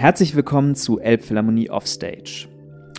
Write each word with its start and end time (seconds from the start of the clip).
Herzlich 0.00 0.34
willkommen 0.34 0.76
zu 0.76 0.98
Elbphilharmonie 0.98 1.68
Offstage. 1.68 2.48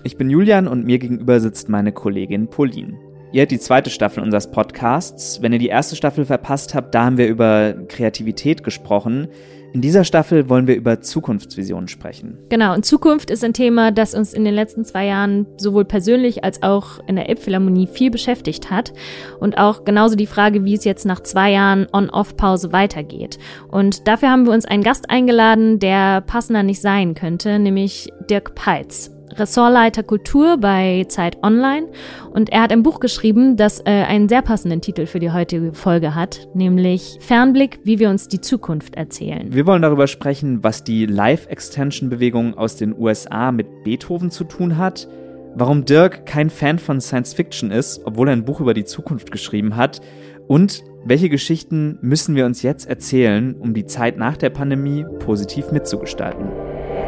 Ich 0.03 0.17
bin 0.17 0.29
Julian 0.29 0.67
und 0.67 0.85
mir 0.85 0.99
gegenüber 0.99 1.39
sitzt 1.39 1.67
meine 1.67 1.91
Kollegin 1.93 2.47
Pauline. 2.47 2.99
Ihr 3.33 3.41
hört 3.41 3.51
die 3.51 3.59
zweite 3.59 3.89
Staffel 3.89 4.21
unseres 4.21 4.51
Podcasts. 4.51 5.41
Wenn 5.41 5.53
ihr 5.53 5.59
die 5.59 5.69
erste 5.69 5.95
Staffel 5.95 6.25
verpasst 6.25 6.75
habt, 6.75 6.93
da 6.93 7.05
haben 7.05 7.17
wir 7.17 7.29
über 7.29 7.73
Kreativität 7.87 8.61
gesprochen. 8.61 9.29
In 9.71 9.79
dieser 9.79 10.03
Staffel 10.03 10.49
wollen 10.49 10.67
wir 10.67 10.75
über 10.75 10.99
Zukunftsvisionen 10.99 11.87
sprechen. 11.87 12.37
Genau, 12.49 12.73
und 12.73 12.85
Zukunft 12.85 13.31
ist 13.31 13.41
ein 13.45 13.53
Thema, 13.53 13.93
das 13.93 14.15
uns 14.15 14.33
in 14.33 14.43
den 14.43 14.53
letzten 14.53 14.83
zwei 14.83 15.05
Jahren 15.05 15.47
sowohl 15.55 15.85
persönlich 15.85 16.43
als 16.43 16.61
auch 16.61 16.99
in 17.07 17.15
der 17.15 17.29
Elbphilharmonie 17.29 17.87
viel 17.87 18.11
beschäftigt 18.11 18.69
hat. 18.69 18.91
Und 19.39 19.57
auch 19.57 19.85
genauso 19.85 20.17
die 20.17 20.27
Frage, 20.27 20.65
wie 20.65 20.73
es 20.73 20.83
jetzt 20.83 21.05
nach 21.05 21.23
zwei 21.23 21.51
Jahren 21.51 21.87
On-Off-Pause 21.93 22.73
weitergeht. 22.73 23.39
Und 23.69 24.09
dafür 24.09 24.29
haben 24.29 24.45
wir 24.45 24.51
uns 24.51 24.65
einen 24.65 24.83
Gast 24.83 25.09
eingeladen, 25.09 25.79
der 25.79 26.19
passender 26.19 26.63
nicht 26.63 26.81
sein 26.81 27.13
könnte, 27.13 27.59
nämlich 27.59 28.11
Dirk 28.29 28.55
Peitz. 28.55 29.09
Ressortleiter 29.37 30.03
Kultur 30.03 30.57
bei 30.57 31.05
Zeit 31.07 31.37
Online 31.43 31.87
und 32.31 32.49
er 32.49 32.61
hat 32.61 32.71
ein 32.71 32.83
Buch 32.83 32.99
geschrieben, 32.99 33.57
das 33.57 33.79
äh, 33.81 34.03
einen 34.07 34.29
sehr 34.29 34.41
passenden 34.41 34.81
Titel 34.81 35.05
für 35.05 35.19
die 35.19 35.31
heutige 35.31 35.73
Folge 35.73 36.15
hat, 36.15 36.47
nämlich 36.53 37.17
Fernblick, 37.19 37.79
wie 37.83 37.99
wir 37.99 38.09
uns 38.09 38.27
die 38.27 38.41
Zukunft 38.41 38.95
erzählen. 38.95 39.53
Wir 39.53 39.65
wollen 39.65 39.81
darüber 39.81 40.07
sprechen, 40.07 40.63
was 40.63 40.83
die 40.83 41.05
Live-Extension-Bewegung 41.05 42.57
aus 42.57 42.75
den 42.75 42.97
USA 42.97 43.51
mit 43.51 43.83
Beethoven 43.83 44.31
zu 44.31 44.43
tun 44.43 44.77
hat, 44.77 45.07
warum 45.55 45.85
Dirk 45.85 46.25
kein 46.25 46.49
Fan 46.49 46.79
von 46.79 47.01
Science 47.01 47.33
Fiction 47.33 47.71
ist, 47.71 48.01
obwohl 48.05 48.29
er 48.29 48.33
ein 48.33 48.45
Buch 48.45 48.59
über 48.59 48.73
die 48.73 48.85
Zukunft 48.85 49.31
geschrieben 49.31 49.75
hat 49.75 50.01
und 50.47 50.83
welche 51.03 51.29
Geschichten 51.29 51.97
müssen 52.01 52.35
wir 52.35 52.45
uns 52.45 52.61
jetzt 52.61 52.87
erzählen, 52.87 53.55
um 53.55 53.73
die 53.73 53.85
Zeit 53.85 54.17
nach 54.17 54.37
der 54.37 54.49
Pandemie 54.49 55.05
positiv 55.19 55.71
mitzugestalten. 55.71 56.47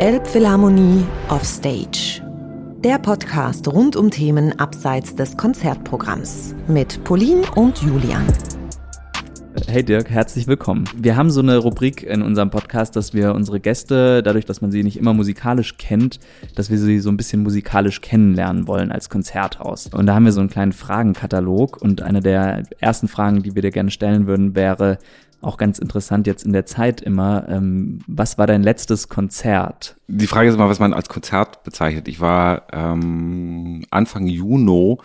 Elbphilharmonie 0.03 1.05
Offstage. 1.30 2.21
Der 2.84 2.99
Podcast 2.99 3.70
rund 3.70 3.96
um 3.96 4.12
Themen 4.12 4.51
abseits 4.59 5.15
des 5.15 5.37
Konzertprogramms 5.37 6.54
mit 6.68 7.01
Pauline 7.05 7.43
und 7.55 7.82
Julian. 7.82 8.27
Hey 9.65 9.81
Dirk, 9.81 10.09
herzlich 10.09 10.46
willkommen. 10.46 10.84
Wir 10.98 11.15
haben 11.15 11.31
so 11.31 11.40
eine 11.40 11.55
Rubrik 11.55 12.04
in 12.04 12.21
unserem 12.21 12.49
Podcast, 12.49 12.98
dass 12.98 13.13
wir 13.13 13.34
unsere 13.34 13.62
Gäste, 13.62 14.21
dadurch, 14.21 14.43
dass 14.43 14.59
man 14.59 14.71
sie 14.71 14.84
nicht 14.84 14.98
immer 14.98 15.13
musikalisch 15.13 15.77
kennt, 15.77 16.20
dass 16.54 16.70
wir 16.70 16.79
sie 16.79 16.99
so 16.99 17.09
ein 17.09 17.15
bisschen 17.15 17.41
musikalisch 17.41 18.01
kennenlernen 18.01 18.68
wollen 18.68 18.91
als 18.91 19.09
Konzerthaus. 19.09 19.87
Und 19.87 20.07
da 20.07 20.15
haben 20.15 20.26
wir 20.26 20.34
so 20.34 20.41
einen 20.41 20.49
kleinen 20.49 20.74
Fragenkatalog 20.74 21.81
und 21.81 22.01
eine 22.01 22.20
der 22.20 22.63
ersten 22.79 23.07
Fragen, 23.07 23.41
die 23.41 23.55
wir 23.55 23.62
dir 23.62 23.71
gerne 23.71 23.90
stellen 23.90 24.27
würden, 24.27 24.54
wäre, 24.54 24.98
auch 25.44 25.58
ganz 25.58 25.80
interessant 25.80 26.27
jetzt 26.27 26.46
in 26.46 26.54
der 26.54 26.66
Zeit 26.66 27.02
immer. 27.02 27.48
Ähm, 27.49 27.99
was 28.08 28.38
war 28.38 28.48
dein 28.48 28.63
letztes 28.63 29.10
Konzert? 29.10 29.96
Die 30.08 30.27
Frage 30.27 30.49
ist 30.49 30.55
immer, 30.55 30.70
was 30.70 30.80
man 30.80 30.94
als 30.94 31.10
Konzert 31.10 31.63
bezeichnet. 31.63 32.08
Ich 32.08 32.20
war 32.20 32.63
ähm, 32.72 33.86
Anfang 33.91 34.27
Juni 34.27 34.98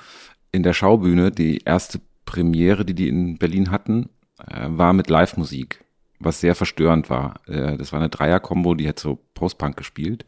in 0.53 0.63
der 0.63 0.73
Schaubühne. 0.73 1.31
Die 1.31 1.59
erste 1.59 2.01
Premiere, 2.25 2.85
die 2.85 2.95
die 2.95 3.09
in 3.09 3.39
Berlin 3.39 3.71
hatten, 3.71 4.09
äh, 4.47 4.67
war 4.69 4.93
mit 4.93 5.11
Live-Musik, 5.11 5.85
was 6.21 6.41
sehr 6.41 6.55
verstörend 6.55 7.11
war. 7.11 7.41
Äh, 7.47 7.77
das 7.77 7.93
war 7.93 8.01
eine 8.01 8.09
Dreier-Kombo, 8.09 8.75
die 8.75 8.89
hat 8.89 8.99
so 8.99 9.19
Post-Punk 9.35 9.77
gespielt. 9.77 10.25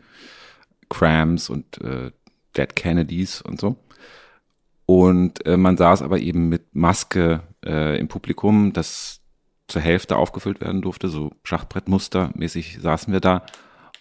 Crams 0.89 1.51
und 1.51 1.81
äh, 1.83 2.11
Dead 2.57 2.75
Kennedys 2.75 3.41
und 3.41 3.61
so. 3.61 3.77
Und 4.87 5.47
äh, 5.47 5.57
man 5.57 5.77
saß 5.77 6.03
aber 6.03 6.19
eben 6.19 6.49
mit 6.49 6.75
Maske 6.75 7.43
äh, 7.65 7.99
im 7.99 8.09
Publikum. 8.09 8.73
Das 8.73 9.20
zur 9.71 9.83
Hälfte 9.83 10.17
aufgefüllt 10.17 10.61
werden 10.61 10.83
durfte, 10.83 11.09
so 11.09 11.31
Schachbrettmustermäßig 11.45 12.79
saßen 12.81 13.13
wir 13.13 13.21
da. 13.21 13.43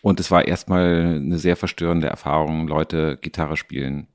Und 0.02 0.20
es 0.20 0.32
war 0.32 0.48
erstmal 0.48 1.16
eine 1.16 1.38
sehr 1.38 1.56
verstörende 1.56 2.08
Erfahrung, 2.08 2.68
Leute 2.68 3.18
Gitarre 3.22 3.58
spielen 3.58 4.08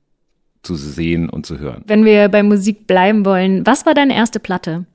zu 0.63 0.75
sehen 0.75 1.29
und 1.29 1.45
zu 1.45 1.59
hören. 1.59 1.83
Wenn 1.85 2.05
wir 2.05 2.27
bei 2.29 2.43
Musik 2.43 2.87
bleiben 2.87 3.23
wollen, 3.25 3.65
was 3.65 3.85
war 3.85 3.93
deine 3.93 4.15
erste 4.15 4.39
Platte? 4.39 4.85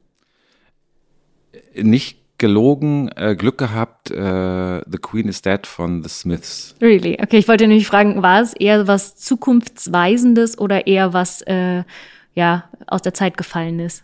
Nicht 1.75 2.19
gelogen, 2.38 3.09
äh, 3.16 3.37
Glück 3.37 3.59
gehabt, 3.59 4.10
äh, 4.10 4.81
The 4.91 4.98
Queen 5.00 5.28
is 5.28 5.42
Dead 5.42 5.65
von 5.66 6.03
The 6.03 6.09
Smiths. 6.09 6.75
Really? 6.81 7.19
Okay, 7.22 7.38
ich 7.38 7.47
wollte 7.47 7.69
nämlich 7.69 7.87
fragen, 7.87 8.22
war 8.22 8.41
es 8.41 8.54
eher 8.54 8.88
was 8.88 9.15
Zukunftsweisendes 9.16 10.59
oder 10.59 10.87
eher 10.87 11.12
was 11.12 11.42
äh, 11.42 11.84
ja 12.34 12.65
aus 12.87 13.03
der 13.03 13.15
Zeit 13.15 13.37
gefallenes? 13.37 14.03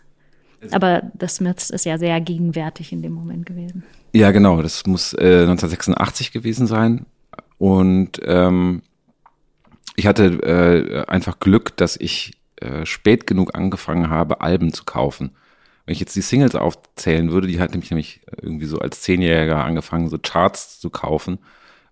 Aber 0.71 1.03
The 1.19 1.27
Smiths 1.27 1.69
ist 1.69 1.85
ja 1.85 1.97
sehr 1.97 2.19
gegenwärtig 2.21 2.91
in 2.91 3.01
dem 3.01 3.13
Moment 3.13 3.45
gewesen. 3.45 3.83
Ja, 4.13 4.31
genau. 4.31 4.61
Das 4.61 4.85
muss 4.85 5.13
äh, 5.13 5.43
1986 5.43 6.31
gewesen 6.31 6.67
sein. 6.67 7.05
Und 7.57 8.19
ähm, 8.23 8.81
ich 9.95 10.07
hatte 10.07 10.25
äh, 10.25 11.05
einfach 11.09 11.39
Glück, 11.39 11.75
dass 11.77 11.97
ich 11.97 12.33
äh, 12.57 12.85
spät 12.85 13.27
genug 13.27 13.55
angefangen 13.55 14.09
habe, 14.09 14.41
Alben 14.41 14.73
zu 14.73 14.83
kaufen. 14.83 15.31
Wenn 15.85 15.93
ich 15.93 15.99
jetzt 15.99 16.15
die 16.15 16.21
Singles 16.21 16.55
aufzählen 16.55 17.31
würde, 17.31 17.47
die 17.47 17.59
hat 17.59 17.71
nämlich 17.71 17.91
nämlich 17.91 18.21
irgendwie 18.41 18.65
so 18.65 18.79
als 18.79 19.01
Zehnjähriger 19.01 19.63
angefangen, 19.63 20.09
so 20.09 20.17
Charts 20.17 20.79
zu 20.79 20.89
kaufen, 20.89 21.39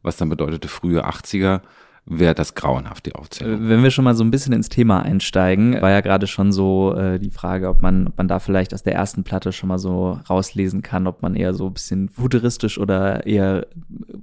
was 0.02 0.18
dann 0.18 0.30
bedeutete 0.30 0.68
frühe 0.68 1.06
80er 1.08 1.62
wäre 2.06 2.36
das 2.36 2.54
grauenhaft, 2.54 3.06
die 3.06 3.16
Aufzählung. 3.16 3.68
Wenn 3.68 3.84
wir 3.84 3.90
schon 3.90 4.04
mal 4.04 4.16
so 4.16 4.24
ein 4.24 4.32
bisschen 4.32 4.54
ins 4.54 4.70
Thema 4.70 5.02
einsteigen, 5.02 5.82
war 5.82 5.90
ja 5.90 6.02
gerade 6.02 6.28
schon 6.28 6.52
so 6.52 6.94
äh, 6.96 7.20
die 7.20 7.32
Frage, 7.32 7.68
ob 7.68 7.82
man, 7.82 8.08
ob 8.08 8.18
man 8.18 8.28
da 8.28 8.40
vielleicht 8.40 8.74
aus 8.74 8.84
der 8.84 8.94
ersten 8.94 9.24
Platte 9.24 9.52
schon 9.52 9.70
mal 9.70 9.80
so 9.80 10.20
rauslesen 10.30 10.82
kann, 10.82 11.08
ob 11.08 11.22
man 11.22 11.36
eher 11.36 11.54
so 11.54 11.66
ein 11.68 11.74
bisschen 11.74 12.10
futuristisch 12.10 12.78
oder 12.78 13.26
eher 13.26 13.66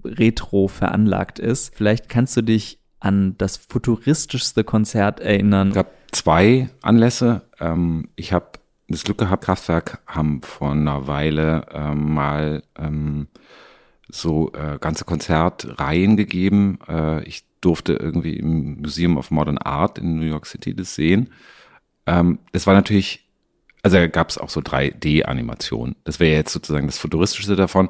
retro 0.05 0.69
veranlagt 0.69 1.39
ist. 1.39 1.75
Vielleicht 1.75 2.09
kannst 2.09 2.37
du 2.37 2.43
dich 2.43 2.79
an 3.01 3.35
das 3.39 3.57
futuristischste 3.57 4.63
Konzert 4.63 5.19
erinnern. 5.19 5.69
Es 5.69 5.75
gab 5.75 5.91
zwei 6.13 6.69
Anlässe. 6.83 7.43
Ähm, 7.59 8.09
ich 8.15 8.33
habe 8.33 8.47
das 8.89 9.03
Glück 9.03 9.19
gehabt, 9.19 9.45
Kraftwerk 9.45 9.99
haben 10.07 10.43
vor 10.43 10.71
einer 10.73 11.09
Weile 11.09 11.67
ähm, 11.73 12.15
mal 12.15 12.63
ähm, 12.79 13.27
so 14.13 14.53
äh, 14.53 14.79
ganze 14.79 15.05
Konzertreihen 15.05 16.17
gegeben. 16.17 16.79
Äh, 16.87 17.25
ich 17.25 17.45
durfte 17.61 17.95
irgendwie 17.95 18.37
im 18.37 18.81
Museum 18.81 19.17
of 19.17 19.31
Modern 19.31 19.59
Art 19.59 19.99
in 19.99 20.17
New 20.17 20.27
York 20.27 20.47
City 20.47 20.75
das 20.75 20.95
sehen. 20.95 21.31
Ähm, 22.07 22.39
das 22.53 22.67
war 22.67 22.75
natürlich, 22.75 23.27
also 23.83 23.97
gab 24.11 24.29
es 24.29 24.37
auch 24.39 24.51
so 24.51 24.61
3D-Animationen. 24.61 25.97
Das 26.05 26.21
wäre 26.21 26.37
jetzt 26.37 26.53
sozusagen 26.53 26.87
das 26.87 26.99
Futuristischste 26.99 27.57
davon. 27.57 27.89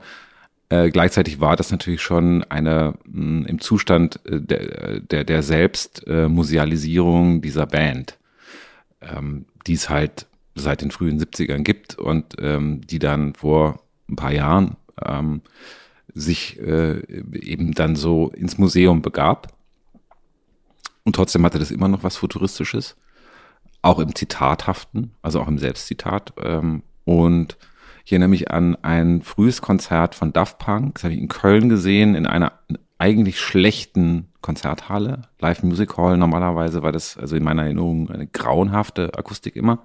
Äh, 0.69 0.91
gleichzeitig 0.91 1.41
war 1.41 1.57
das 1.57 1.73
natürlich 1.73 2.03
schon 2.03 2.45
eine 2.45 2.95
mh, 3.05 3.41
mm, 3.41 3.47
im 3.47 3.61
Zustand 3.61 4.25
äh, 4.25 4.41
der, 4.41 5.01
der, 5.01 5.25
der 5.25 5.43
Selbstmusealisierung 5.43 7.39
äh, 7.39 7.41
dieser 7.41 7.67
Band, 7.67 8.17
ähm, 9.01 9.47
die 9.67 9.75
es 9.75 9.91
halt 9.91 10.27
seit 10.55 10.83
den 10.83 10.93
frühen 10.93 11.21
70ern 11.21 11.63
gibt 11.63 11.99
und 11.99 12.37
ähm, 12.39 12.81
die 12.87 13.01
dann 13.01 13.35
vor 13.35 13.83
ein 14.09 14.17
paar 14.17 14.33
Jahren 14.33 14.77
ähm, 15.05 15.43
sich 16.15 16.59
äh, 16.61 17.01
eben 17.33 17.73
dann 17.73 17.97
so 17.97 18.29
ins 18.31 18.59
Museum 18.59 19.03
begab. 19.03 19.49
Und 21.05 21.17
trotzdem 21.17 21.45
hatte 21.45 21.59
das 21.59 21.71
immer 21.71 21.89
noch 21.89 22.05
was 22.05 22.17
Futuristisches. 22.17 22.97
Auch 23.81 23.99
im 23.99 24.15
Zitathaften, 24.15 25.13
also 25.23 25.41
auch 25.41 25.49
im 25.49 25.59
Selbstzitat. 25.59 26.35
Ähm, 26.43 26.83
und 27.05 27.57
ich 28.05 28.13
erinnere 28.13 28.29
mich 28.29 28.51
an 28.51 28.77
ein 28.83 29.23
frühes 29.23 29.63
Konzert 29.63 30.15
von 30.15 30.33
Daft 30.33 30.59
Punk. 30.59 30.95
Das 30.95 31.05
habe 31.05 31.15
ich 31.15 31.21
in 31.21 31.29
Köln 31.29 31.69
gesehen, 31.69 32.15
in 32.15 32.27
einer 32.27 32.53
eigentlich 32.99 33.41
schlechten 33.41 34.29
Konzerthalle. 34.43 35.23
Live 35.41 35.63
Music 35.63 35.97
Hall. 35.97 36.17
Normalerweise 36.17 36.83
war 36.83 36.93
das, 36.93 37.17
also 37.17 37.37
in 37.37 37.43
meiner 37.43 37.65
Erinnerung, 37.65 38.11
eine 38.11 38.27
grauenhafte 38.27 39.15
Akustik 39.17 39.57
immer. 39.57 39.81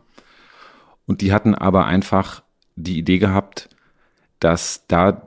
Und 1.05 1.21
die 1.21 1.31
hatten 1.31 1.55
aber 1.55 1.85
einfach 1.85 2.43
die 2.75 2.97
Idee 2.97 3.17
gehabt, 3.17 3.69
dass 4.39 4.85
da, 4.87 5.26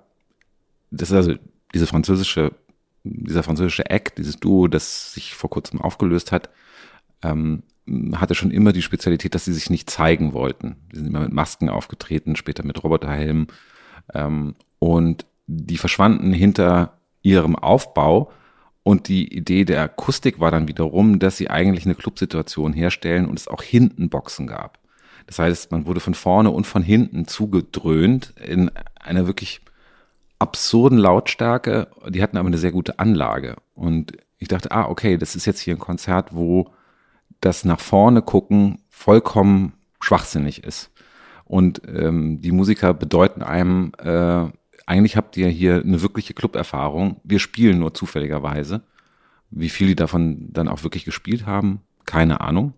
das 0.90 1.10
ist 1.10 1.16
also 1.16 1.34
diese 1.72 1.86
französische 1.86 2.52
dieser 3.04 3.42
französische 3.42 3.88
Act, 3.88 4.18
dieses 4.18 4.38
Duo, 4.38 4.68
das 4.68 5.12
sich 5.14 5.34
vor 5.34 5.50
kurzem 5.50 5.80
aufgelöst 5.80 6.32
hat, 6.32 6.50
ähm, 7.22 7.62
hatte 8.14 8.34
schon 8.34 8.50
immer 8.50 8.72
die 8.72 8.82
Spezialität, 8.82 9.34
dass 9.34 9.46
sie 9.46 9.52
sich 9.52 9.70
nicht 9.70 9.90
zeigen 9.90 10.32
wollten. 10.32 10.76
Die 10.92 10.96
sind 10.96 11.06
immer 11.06 11.20
mit 11.20 11.32
Masken 11.32 11.68
aufgetreten, 11.68 12.36
später 12.36 12.64
mit 12.64 12.82
Roboterhelmen. 12.82 13.48
Ähm, 14.14 14.54
und 14.78 15.26
die 15.46 15.78
verschwanden 15.78 16.32
hinter 16.32 16.98
ihrem 17.22 17.56
Aufbau. 17.56 18.30
Und 18.82 19.08
die 19.08 19.34
Idee 19.34 19.64
der 19.64 19.82
Akustik 19.82 20.40
war 20.40 20.50
dann 20.50 20.68
wiederum, 20.68 21.18
dass 21.18 21.36
sie 21.36 21.50
eigentlich 21.50 21.84
eine 21.84 21.94
Clubsituation 21.94 22.72
herstellen 22.72 23.26
und 23.26 23.38
es 23.38 23.48
auch 23.48 23.62
hinten 23.62 24.08
Boxen 24.08 24.46
gab. 24.46 24.78
Das 25.26 25.38
heißt, 25.38 25.70
man 25.70 25.86
wurde 25.86 26.00
von 26.00 26.14
vorne 26.14 26.50
und 26.50 26.66
von 26.66 26.82
hinten 26.82 27.26
zugedröhnt 27.26 28.34
in 28.44 28.70
einer 29.00 29.26
wirklich 29.26 29.60
absurden 30.40 30.98
Lautstärke, 30.98 31.88
die 32.08 32.22
hatten 32.22 32.36
aber 32.36 32.48
eine 32.48 32.58
sehr 32.58 32.72
gute 32.72 32.98
Anlage. 32.98 33.56
Und 33.74 34.12
ich 34.38 34.48
dachte, 34.48 34.72
ah, 34.72 34.86
okay, 34.86 35.16
das 35.16 35.36
ist 35.36 35.46
jetzt 35.46 35.60
hier 35.60 35.76
ein 35.76 35.80
Konzert, 35.80 36.34
wo 36.34 36.72
das 37.40 37.64
nach 37.64 37.78
vorne 37.78 38.22
gucken 38.22 38.78
vollkommen 38.88 39.74
schwachsinnig 40.00 40.64
ist. 40.64 40.90
Und 41.44 41.82
ähm, 41.86 42.40
die 42.40 42.52
Musiker 42.52 42.94
bedeuten 42.94 43.42
einem 43.42 43.92
äh, 43.98 44.48
eigentlich 44.90 45.16
habt 45.16 45.36
ihr 45.36 45.48
hier 45.48 45.82
eine 45.82 46.02
wirkliche 46.02 46.34
Club-Erfahrung. 46.34 47.20
Wir 47.22 47.38
spielen 47.38 47.78
nur 47.78 47.94
zufälligerweise. 47.94 48.82
Wie 49.50 49.68
viel 49.68 49.86
die 49.86 49.94
davon 49.94 50.52
dann 50.52 50.66
auch 50.66 50.82
wirklich 50.82 51.04
gespielt 51.04 51.46
haben, 51.46 51.82
keine 52.06 52.40
Ahnung. 52.40 52.72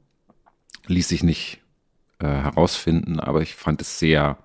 Ließ 0.89 1.09
sich 1.09 1.23
nicht 1.23 1.63
äh, 2.19 2.27
herausfinden, 2.27 3.19
aber 3.19 3.41
ich 3.41 3.55
fand 3.55 3.81
es 3.81 3.99
sehr 3.99 4.37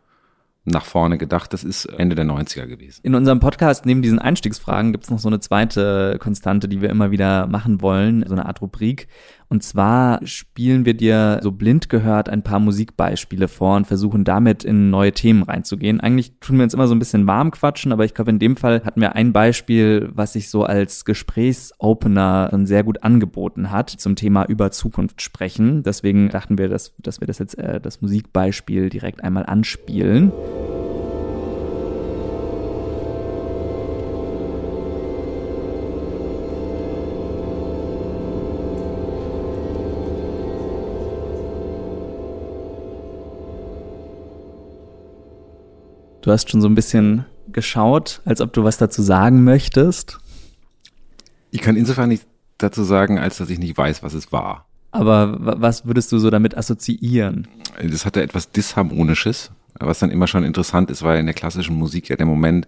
nach 0.67 0.85
vorne 0.85 1.17
gedacht. 1.17 1.53
Das 1.53 1.63
ist 1.63 1.85
Ende 1.85 2.15
der 2.15 2.25
90er 2.25 2.67
gewesen. 2.67 2.99
In 3.03 3.15
unserem 3.15 3.39
Podcast 3.39 3.85
neben 3.85 4.01
diesen 4.01 4.19
Einstiegsfragen 4.19 4.91
gibt 4.91 5.05
es 5.05 5.09
noch 5.09 5.19
so 5.19 5.29
eine 5.29 5.39
zweite 5.39 6.17
Konstante, 6.19 6.67
die 6.67 6.81
wir 6.81 6.89
immer 6.89 7.11
wieder 7.11 7.47
machen 7.47 7.81
wollen, 7.81 8.25
so 8.27 8.33
eine 8.33 8.45
Art 8.45 8.61
Rubrik. 8.61 9.07
Und 9.49 9.63
zwar 9.63 10.25
spielen 10.25 10.85
wir 10.85 10.93
dir 10.93 11.39
so 11.41 11.51
blind 11.51 11.89
gehört 11.89 12.27
ein 12.27 12.43
paar 12.43 12.59
Musikbeispiele 12.59 13.47
vor 13.47 13.77
und 13.77 13.87
versuchen 13.87 14.23
damit 14.23 14.63
in 14.63 14.89
neue 14.89 15.13
Themen 15.13 15.43
reinzugehen. 15.43 16.01
Eigentlich 16.01 16.33
tun 16.39 16.57
wir 16.57 16.63
uns 16.63 16.73
immer 16.73 16.87
so 16.87 16.95
ein 16.95 16.99
bisschen 16.99 17.27
warm 17.27 17.51
quatschen, 17.51 17.91
aber 17.91 18.03
ich 18.03 18.13
glaube, 18.13 18.31
in 18.31 18.39
dem 18.39 18.57
Fall 18.57 18.83
hatten 18.83 18.99
wir 18.99 19.15
ein 19.15 19.31
Beispiel, 19.31 20.09
was 20.13 20.33
sich 20.33 20.49
so 20.49 20.63
als 20.63 21.05
Gesprächsopener 21.05 22.49
sehr 22.63 22.83
gut 22.83 23.03
angeboten 23.03 23.71
hat 23.71 23.89
zum 23.89 24.15
Thema 24.15 24.45
über 24.45 24.71
Zukunft 24.71 25.21
sprechen. 25.21 25.83
Deswegen 25.83 26.29
dachten 26.29 26.57
wir, 26.57 26.67
dass, 26.67 26.93
dass 26.97 27.21
wir 27.21 27.27
das 27.27 27.39
jetzt 27.39 27.57
äh, 27.57 27.79
das 27.79 28.01
Musikbeispiel 28.01 28.89
direkt 28.89 29.23
einmal 29.23 29.45
anspielen. 29.45 30.31
Du 46.27 46.33
hast 46.33 46.49
schon 46.49 46.59
so 46.59 46.67
ein 46.67 46.75
bisschen 46.75 47.23
geschaut, 47.53 48.21
als 48.25 48.41
ob 48.41 48.51
du 48.51 48.65
was 48.65 48.77
dazu 48.77 49.01
sagen 49.01 49.45
möchtest. 49.45 50.19
Ich 51.51 51.61
kann 51.61 51.77
insofern 51.77 52.09
nicht 52.09 52.27
dazu 52.57 52.83
sagen, 52.83 53.17
als 53.17 53.37
dass 53.37 53.49
ich 53.49 53.59
nicht 53.59 53.77
weiß, 53.77 54.03
was 54.03 54.13
es 54.13 54.29
war. 54.33 54.67
Aber 54.91 55.37
was 55.39 55.85
würdest 55.85 56.11
du 56.11 56.19
so 56.19 56.29
damit 56.29 56.57
assoziieren? 56.57 57.47
Das 57.81 58.05
hatte 58.05 58.21
etwas 58.21 58.51
Disharmonisches, 58.51 59.51
was 59.79 59.99
dann 59.99 60.11
immer 60.11 60.27
schon 60.27 60.43
interessant 60.43 60.91
ist, 60.91 61.01
weil 61.01 61.17
in 61.17 61.27
der 61.27 61.33
klassischen 61.33 61.77
Musik 61.77 62.09
ja 62.09 62.17
der 62.17 62.25
Moment, 62.25 62.67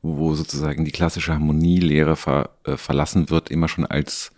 wo 0.00 0.32
sozusagen 0.32 0.86
die 0.86 0.90
klassische 0.90 1.34
Harmonielehre 1.34 2.16
ver, 2.16 2.52
äh, 2.64 2.78
verlassen 2.78 3.28
wird, 3.28 3.50
immer 3.50 3.68
schon 3.68 3.84
als 3.84 4.32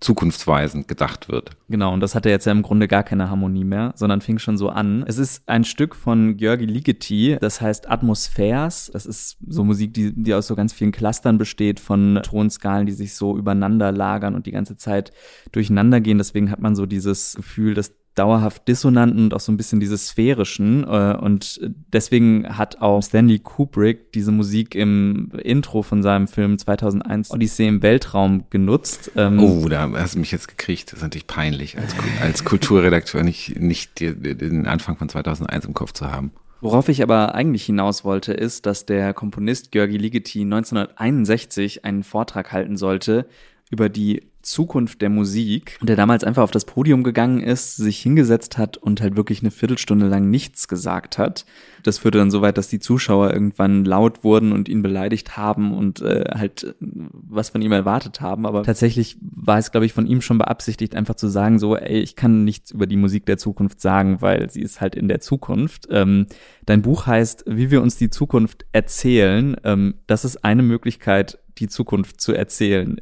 zukunftsweisend 0.00 0.88
gedacht 0.88 1.28
wird. 1.28 1.50
Genau, 1.68 1.92
und 1.92 2.00
das 2.00 2.14
hatte 2.14 2.30
jetzt 2.30 2.46
ja 2.46 2.52
im 2.52 2.62
Grunde 2.62 2.88
gar 2.88 3.02
keine 3.02 3.28
Harmonie 3.28 3.64
mehr, 3.64 3.92
sondern 3.96 4.22
fing 4.22 4.38
schon 4.38 4.56
so 4.56 4.70
an. 4.70 5.04
Es 5.06 5.18
ist 5.18 5.46
ein 5.46 5.64
Stück 5.64 5.94
von 5.94 6.38
Georgi 6.38 6.64
Ligeti, 6.64 7.36
das 7.38 7.60
heißt 7.60 7.90
Atmosphärs. 7.90 8.90
Das 8.92 9.04
ist 9.04 9.36
so 9.46 9.62
Musik, 9.62 9.92
die, 9.92 10.12
die 10.14 10.32
aus 10.32 10.46
so 10.46 10.56
ganz 10.56 10.72
vielen 10.72 10.92
Clustern 10.92 11.36
besteht, 11.36 11.80
von 11.80 12.20
Tonskalen, 12.22 12.86
die 12.86 12.92
sich 12.92 13.14
so 13.14 13.36
übereinander 13.36 13.92
lagern 13.92 14.34
und 14.34 14.46
die 14.46 14.52
ganze 14.52 14.76
Zeit 14.78 15.12
durcheinander 15.52 16.00
gehen. 16.00 16.18
Deswegen 16.18 16.50
hat 16.50 16.60
man 16.60 16.74
so 16.74 16.86
dieses 16.86 17.34
Gefühl, 17.34 17.74
dass 17.74 17.92
dauerhaft 18.14 18.66
dissonanten 18.66 19.24
und 19.24 19.34
auch 19.34 19.40
so 19.40 19.52
ein 19.52 19.56
bisschen 19.56 19.80
dieses 19.80 20.08
sphärischen. 20.08 20.84
Äh, 20.84 21.16
und 21.20 21.60
deswegen 21.92 22.56
hat 22.56 22.80
auch 22.80 23.02
Stanley 23.02 23.38
Kubrick 23.38 24.12
diese 24.12 24.32
Musik 24.32 24.74
im 24.74 25.30
Intro 25.42 25.82
von 25.82 26.02
seinem 26.02 26.28
Film 26.28 26.58
2001 26.58 27.30
Odyssee 27.30 27.68
im 27.68 27.82
Weltraum 27.82 28.44
genutzt. 28.50 29.12
Ähm, 29.16 29.38
oh, 29.40 29.68
da 29.68 29.90
hast 29.92 30.16
du 30.16 30.18
mich 30.18 30.32
jetzt 30.32 30.48
gekriegt. 30.48 30.92
Das 30.92 30.98
ist 30.98 31.02
natürlich 31.02 31.26
peinlich, 31.26 31.78
als, 31.78 31.94
als 32.20 32.44
Kulturredakteur 32.44 33.22
nicht, 33.22 33.58
nicht 33.58 34.00
den 34.00 34.66
Anfang 34.66 34.96
von 34.96 35.08
2001 35.08 35.64
im 35.64 35.74
Kopf 35.74 35.92
zu 35.92 36.10
haben. 36.10 36.32
Worauf 36.60 36.90
ich 36.90 37.02
aber 37.02 37.34
eigentlich 37.34 37.64
hinaus 37.64 38.04
wollte, 38.04 38.34
ist, 38.34 38.66
dass 38.66 38.84
der 38.84 39.14
Komponist 39.14 39.72
Georgi 39.72 39.96
Ligeti 39.96 40.42
1961 40.42 41.86
einen 41.86 42.02
Vortrag 42.02 42.52
halten 42.52 42.76
sollte 42.76 43.26
über 43.70 43.88
die 43.88 44.29
Zukunft 44.50 45.00
der 45.00 45.10
Musik 45.10 45.78
und 45.80 45.88
der 45.88 45.96
damals 45.96 46.24
einfach 46.24 46.42
auf 46.42 46.50
das 46.50 46.64
Podium 46.64 47.02
gegangen 47.02 47.40
ist, 47.40 47.76
sich 47.76 48.00
hingesetzt 48.00 48.58
hat 48.58 48.76
und 48.76 49.00
halt 49.00 49.16
wirklich 49.16 49.40
eine 49.40 49.50
Viertelstunde 49.50 50.06
lang 50.06 50.28
nichts 50.28 50.68
gesagt 50.68 51.18
hat. 51.18 51.46
Das 51.82 51.98
führte 51.98 52.18
dann 52.18 52.30
so 52.30 52.42
weit, 52.42 52.58
dass 52.58 52.68
die 52.68 52.78
Zuschauer 52.78 53.32
irgendwann 53.32 53.84
laut 53.84 54.24
wurden 54.24 54.52
und 54.52 54.68
ihn 54.68 54.82
beleidigt 54.82 55.36
haben 55.36 55.72
und 55.72 56.02
äh, 56.02 56.24
halt 56.34 56.64
äh, 56.64 56.74
was 56.80 57.50
von 57.50 57.62
ihm 57.62 57.72
erwartet 57.72 58.20
haben. 58.20 58.46
Aber 58.46 58.62
tatsächlich 58.62 59.16
war 59.20 59.58
es, 59.58 59.70
glaube 59.70 59.86
ich, 59.86 59.92
von 59.92 60.06
ihm 60.06 60.20
schon 60.20 60.38
beabsichtigt, 60.38 60.94
einfach 60.94 61.14
zu 61.14 61.28
sagen, 61.28 61.58
so, 61.58 61.76
ey, 61.76 62.00
ich 62.00 62.16
kann 62.16 62.44
nichts 62.44 62.70
über 62.70 62.86
die 62.86 62.96
Musik 62.96 63.26
der 63.26 63.38
Zukunft 63.38 63.80
sagen, 63.80 64.20
weil 64.20 64.50
sie 64.50 64.62
ist 64.62 64.80
halt 64.80 64.94
in 64.94 65.08
der 65.08 65.20
Zukunft. 65.20 65.88
Ähm, 65.90 66.26
dein 66.66 66.82
Buch 66.82 67.06
heißt, 67.06 67.44
wie 67.46 67.70
wir 67.70 67.82
uns 67.82 67.96
die 67.96 68.10
Zukunft 68.10 68.66
erzählen. 68.72 69.56
Ähm, 69.64 69.94
das 70.06 70.24
ist 70.24 70.44
eine 70.44 70.62
Möglichkeit, 70.62 71.38
die 71.58 71.68
Zukunft 71.68 72.20
zu 72.20 72.32
erzählen. 72.32 72.96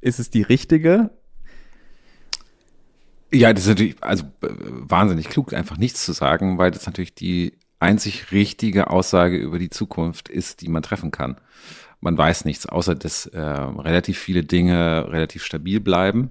Ist 0.00 0.18
es 0.18 0.30
die 0.30 0.42
richtige? 0.42 1.10
Ja, 3.32 3.52
das 3.52 3.64
ist 3.64 3.68
natürlich 3.68 4.02
also 4.02 4.24
äh, 4.42 4.48
wahnsinnig 4.50 5.28
klug, 5.28 5.52
einfach 5.54 5.76
nichts 5.76 6.04
zu 6.04 6.12
sagen, 6.12 6.58
weil 6.58 6.70
das 6.70 6.86
natürlich 6.86 7.14
die 7.14 7.58
einzig 7.78 8.32
richtige 8.32 8.90
Aussage 8.90 9.36
über 9.36 9.58
die 9.58 9.70
Zukunft 9.70 10.28
ist, 10.28 10.62
die 10.62 10.68
man 10.68 10.82
treffen 10.82 11.10
kann. 11.10 11.36
Man 12.00 12.16
weiß 12.16 12.44
nichts, 12.44 12.66
außer 12.66 12.94
dass 12.94 13.26
äh, 13.26 13.40
relativ 13.40 14.18
viele 14.18 14.42
Dinge 14.42 15.06
relativ 15.10 15.44
stabil 15.44 15.80
bleiben. 15.80 16.30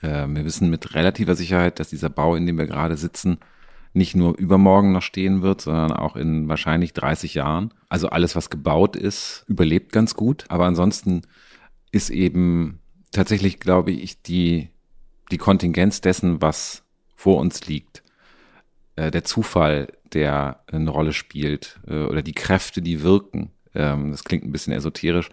Äh, 0.00 0.26
wir 0.28 0.44
wissen 0.44 0.70
mit 0.70 0.94
relativer 0.94 1.34
Sicherheit, 1.34 1.78
dass 1.78 1.90
dieser 1.90 2.10
Bau, 2.10 2.36
in 2.36 2.46
dem 2.46 2.58
wir 2.58 2.66
gerade 2.66 2.96
sitzen, 2.96 3.38
nicht 3.92 4.16
nur 4.16 4.38
übermorgen 4.38 4.92
noch 4.92 5.02
stehen 5.02 5.42
wird, 5.42 5.60
sondern 5.60 5.92
auch 5.92 6.16
in 6.16 6.48
wahrscheinlich 6.48 6.94
30 6.94 7.34
Jahren. 7.34 7.74
Also 7.88 8.08
alles, 8.08 8.34
was 8.34 8.48
gebaut 8.48 8.96
ist, 8.96 9.44
überlebt 9.48 9.92
ganz 9.92 10.14
gut. 10.14 10.46
Aber 10.48 10.64
ansonsten 10.64 11.22
ist 11.92 12.10
eben 12.10 12.80
tatsächlich, 13.12 13.60
glaube 13.60 13.92
ich, 13.92 14.20
die, 14.22 14.70
die 15.30 15.38
Kontingenz 15.38 16.00
dessen, 16.00 16.42
was 16.42 16.82
vor 17.14 17.38
uns 17.38 17.66
liegt. 17.68 18.02
Äh, 18.96 19.10
der 19.12 19.22
Zufall, 19.22 19.92
der 20.12 20.64
eine 20.66 20.90
Rolle 20.90 21.12
spielt, 21.12 21.78
äh, 21.86 22.04
oder 22.04 22.22
die 22.22 22.32
Kräfte, 22.32 22.82
die 22.82 23.02
wirken. 23.02 23.52
Ähm, 23.74 24.10
das 24.10 24.24
klingt 24.24 24.44
ein 24.44 24.52
bisschen 24.52 24.72
esoterisch. 24.72 25.28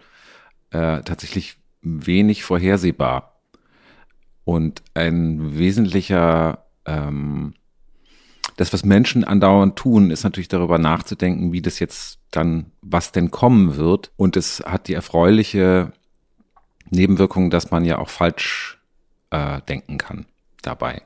Äh, 0.70 1.02
tatsächlich 1.02 1.56
wenig 1.82 2.44
vorhersehbar. 2.44 3.40
Und 4.44 4.82
ein 4.94 5.58
wesentlicher, 5.58 6.66
ähm, 6.84 7.54
das, 8.56 8.72
was 8.72 8.84
Menschen 8.84 9.24
andauernd 9.24 9.76
tun, 9.76 10.10
ist 10.10 10.24
natürlich 10.24 10.48
darüber 10.48 10.78
nachzudenken, 10.78 11.52
wie 11.52 11.62
das 11.62 11.78
jetzt 11.78 12.18
dann, 12.30 12.72
was 12.82 13.12
denn 13.12 13.30
kommen 13.30 13.76
wird. 13.76 14.12
Und 14.16 14.36
es 14.36 14.62
hat 14.66 14.88
die 14.88 14.94
erfreuliche 14.94 15.92
Nebenwirkung, 16.88 17.50
dass 17.50 17.70
man 17.70 17.84
ja 17.84 17.98
auch 17.98 18.08
falsch 18.08 18.78
äh, 19.30 19.60
denken 19.62 19.98
kann 19.98 20.26
dabei. 20.62 21.02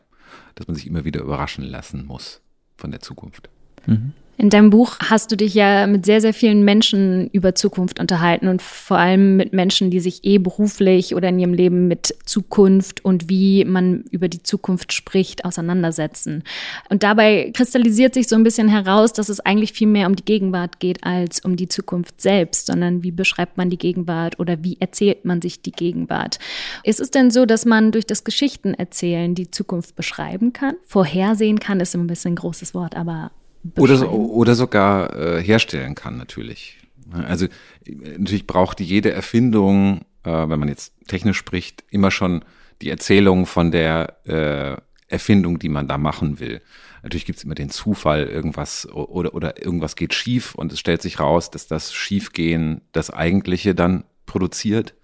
Dass 0.54 0.66
man 0.68 0.76
sich 0.76 0.86
immer 0.86 1.04
wieder 1.04 1.20
überraschen 1.20 1.64
lassen 1.64 2.06
muss 2.06 2.40
von 2.76 2.90
der 2.90 3.00
Zukunft. 3.00 3.48
Mhm. 3.86 4.12
In 4.36 4.50
deinem 4.50 4.70
Buch 4.70 4.96
hast 4.98 5.30
du 5.30 5.36
dich 5.36 5.54
ja 5.54 5.86
mit 5.86 6.04
sehr, 6.04 6.20
sehr 6.20 6.34
vielen 6.34 6.64
Menschen 6.64 7.28
über 7.30 7.54
Zukunft 7.54 8.00
unterhalten 8.00 8.48
und 8.48 8.62
vor 8.62 8.98
allem 8.98 9.36
mit 9.36 9.52
Menschen, 9.52 9.90
die 9.90 10.00
sich 10.00 10.24
eh 10.24 10.38
beruflich 10.38 11.14
oder 11.14 11.28
in 11.28 11.38
ihrem 11.38 11.54
Leben 11.54 11.86
mit 11.86 12.16
Zukunft 12.26 13.04
und 13.04 13.28
wie 13.28 13.64
man 13.64 14.04
über 14.10 14.28
die 14.28 14.42
Zukunft 14.42 14.92
spricht, 14.92 15.44
auseinandersetzen. 15.44 16.42
Und 16.88 17.04
dabei 17.04 17.52
kristallisiert 17.54 18.14
sich 18.14 18.26
so 18.26 18.34
ein 18.34 18.42
bisschen 18.42 18.68
heraus, 18.68 19.12
dass 19.12 19.28
es 19.28 19.38
eigentlich 19.38 19.72
viel 19.72 19.86
mehr 19.86 20.08
um 20.08 20.16
die 20.16 20.24
Gegenwart 20.24 20.80
geht 20.80 21.04
als 21.04 21.40
um 21.44 21.54
die 21.54 21.68
Zukunft 21.68 22.20
selbst, 22.20 22.66
sondern 22.66 23.04
wie 23.04 23.12
beschreibt 23.12 23.56
man 23.56 23.70
die 23.70 23.78
Gegenwart 23.78 24.40
oder 24.40 24.64
wie 24.64 24.78
erzählt 24.80 25.24
man 25.24 25.42
sich 25.42 25.62
die 25.62 25.72
Gegenwart. 25.72 26.40
Ist 26.82 27.00
es 27.00 27.12
denn 27.12 27.30
so, 27.30 27.46
dass 27.46 27.66
man 27.66 27.92
durch 27.92 28.06
das 28.06 28.24
Geschichtenerzählen 28.24 29.36
die 29.36 29.52
Zukunft 29.52 29.94
beschreiben 29.94 30.52
kann? 30.52 30.74
Vorhersehen 30.86 31.60
kann 31.60 31.78
ist 31.78 31.94
immer 31.94 32.04
ein 32.04 32.08
bisschen 32.08 32.32
ein 32.32 32.36
großes 32.36 32.74
Wort, 32.74 32.96
aber 32.96 33.30
oder, 33.78 34.12
oder 34.12 34.54
sogar 34.54 35.16
äh, 35.16 35.42
herstellen 35.42 35.94
kann, 35.94 36.16
natürlich. 36.16 36.78
Also 37.12 37.46
natürlich 37.86 38.46
braucht 38.46 38.80
jede 38.80 39.12
Erfindung, 39.12 40.02
äh, 40.24 40.30
wenn 40.30 40.58
man 40.58 40.68
jetzt 40.68 40.92
technisch 41.06 41.38
spricht, 41.38 41.84
immer 41.90 42.10
schon 42.10 42.44
die 42.82 42.90
Erzählung 42.90 43.46
von 43.46 43.70
der 43.70 44.16
äh, 44.26 44.76
Erfindung, 45.08 45.58
die 45.58 45.68
man 45.68 45.86
da 45.86 45.98
machen 45.98 46.40
will. 46.40 46.60
Natürlich 47.02 47.26
gibt's 47.26 47.44
immer 47.44 47.54
den 47.54 47.70
Zufall, 47.70 48.24
irgendwas 48.24 48.88
oder, 48.90 49.34
oder 49.34 49.62
irgendwas 49.62 49.94
geht 49.94 50.14
schief 50.14 50.54
und 50.54 50.72
es 50.72 50.80
stellt 50.80 51.02
sich 51.02 51.20
raus, 51.20 51.50
dass 51.50 51.66
das 51.66 51.92
Schiefgehen 51.92 52.80
das 52.92 53.10
Eigentliche 53.10 53.74
dann 53.74 54.04
produziert. 54.26 54.94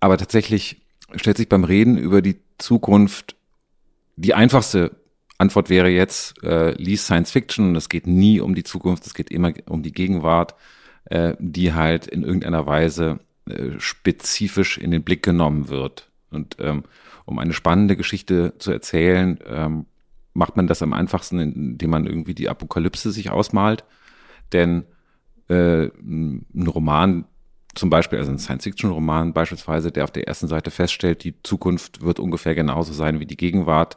Aber 0.00 0.16
tatsächlich 0.16 0.80
stellt 1.14 1.36
sich 1.36 1.48
beim 1.48 1.64
Reden 1.64 1.98
über 1.98 2.22
die 2.22 2.40
Zukunft 2.58 3.36
die 4.16 4.34
einfachste 4.34 4.96
Antwort 5.38 5.68
wäre 5.68 5.88
jetzt, 5.88 6.42
äh, 6.42 6.72
lies 6.72 7.04
Science 7.04 7.30
Fiction 7.30 7.74
es 7.76 7.88
geht 7.88 8.06
nie 8.06 8.40
um 8.40 8.54
die 8.54 8.64
Zukunft, 8.64 9.06
es 9.06 9.14
geht 9.14 9.30
immer 9.30 9.52
um 9.66 9.82
die 9.82 9.92
Gegenwart, 9.92 10.54
äh, 11.06 11.34
die 11.38 11.72
halt 11.72 12.06
in 12.06 12.22
irgendeiner 12.22 12.66
Weise 12.66 13.18
äh, 13.48 13.78
spezifisch 13.78 14.78
in 14.78 14.90
den 14.90 15.02
Blick 15.02 15.22
genommen 15.22 15.68
wird. 15.68 16.10
Und 16.30 16.56
ähm, 16.60 16.84
um 17.24 17.38
eine 17.38 17.52
spannende 17.52 17.96
Geschichte 17.96 18.54
zu 18.58 18.70
erzählen, 18.70 19.38
ähm, 19.46 19.86
macht 20.34 20.56
man 20.56 20.66
das 20.66 20.82
am 20.82 20.92
einfachsten, 20.92 21.38
indem 21.38 21.90
man 21.90 22.06
irgendwie 22.06 22.34
die 22.34 22.48
Apokalypse 22.48 23.12
sich 23.12 23.30
ausmalt. 23.30 23.84
Denn 24.52 24.84
äh, 25.48 25.86
ein 25.86 26.66
Roman 26.66 27.24
zum 27.74 27.90
Beispiel, 27.90 28.18
also 28.18 28.30
ein 28.30 28.38
Science-Fiction-Roman 28.38 29.32
beispielsweise, 29.32 29.90
der 29.90 30.04
auf 30.04 30.10
der 30.10 30.28
ersten 30.28 30.48
Seite 30.48 30.70
feststellt, 30.70 31.24
die 31.24 31.34
Zukunft 31.42 32.02
wird 32.02 32.20
ungefähr 32.20 32.54
genauso 32.54 32.92
sein 32.92 33.20
wie 33.20 33.26
die 33.26 33.36
Gegenwart, 33.36 33.96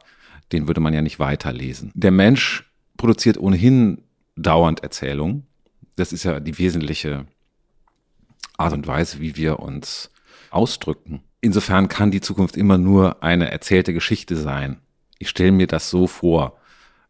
den 0.52 0.66
würde 0.66 0.80
man 0.80 0.94
ja 0.94 1.02
nicht 1.02 1.18
weiterlesen. 1.18 1.92
Der 1.94 2.10
Mensch 2.10 2.70
produziert 2.96 3.38
ohnehin 3.38 4.02
dauernd 4.36 4.82
Erzählungen. 4.82 5.46
Das 5.96 6.12
ist 6.12 6.24
ja 6.24 6.40
die 6.40 6.58
wesentliche 6.58 7.26
Art 8.56 8.72
und 8.72 8.86
Weise, 8.86 9.20
wie 9.20 9.36
wir 9.36 9.60
uns 9.60 10.10
ausdrücken. 10.50 11.22
Insofern 11.40 11.88
kann 11.88 12.10
die 12.10 12.20
Zukunft 12.20 12.56
immer 12.56 12.78
nur 12.78 13.22
eine 13.22 13.50
erzählte 13.50 13.92
Geschichte 13.94 14.36
sein. 14.36 14.80
Ich 15.18 15.28
stelle 15.28 15.52
mir 15.52 15.66
das 15.66 15.90
so 15.90 16.06
vor. 16.06 16.58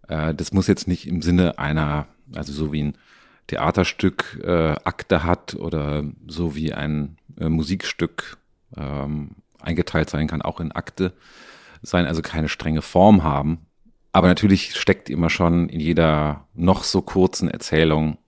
Äh, 0.08 0.34
das 0.34 0.52
muss 0.52 0.66
jetzt 0.66 0.88
nicht 0.88 1.06
im 1.06 1.22
Sinne 1.22 1.58
einer, 1.58 2.06
also 2.34 2.52
so 2.52 2.72
wie 2.72 2.82
ein 2.82 2.98
Theaterstück 3.46 4.40
äh, 4.44 4.74
Akte 4.84 5.24
hat 5.24 5.54
oder 5.54 6.04
so 6.26 6.54
wie 6.54 6.74
ein 6.74 7.16
äh, 7.40 7.48
Musikstück 7.48 8.36
ähm, 8.76 9.30
eingeteilt 9.60 10.10
sein 10.10 10.28
kann, 10.28 10.42
auch 10.42 10.60
in 10.60 10.72
Akte 10.72 11.14
sein, 11.82 12.06
also 12.06 12.22
keine 12.22 12.48
strenge 12.48 12.82
Form 12.82 13.22
haben. 13.22 13.66
Aber 14.12 14.28
natürlich 14.28 14.74
steckt 14.74 15.10
immer 15.10 15.30
schon 15.30 15.68
in 15.68 15.80
jeder 15.80 16.46
noch 16.54 16.82
so 16.82 17.02
kurzen 17.02 17.48
Erzählung 17.48 18.18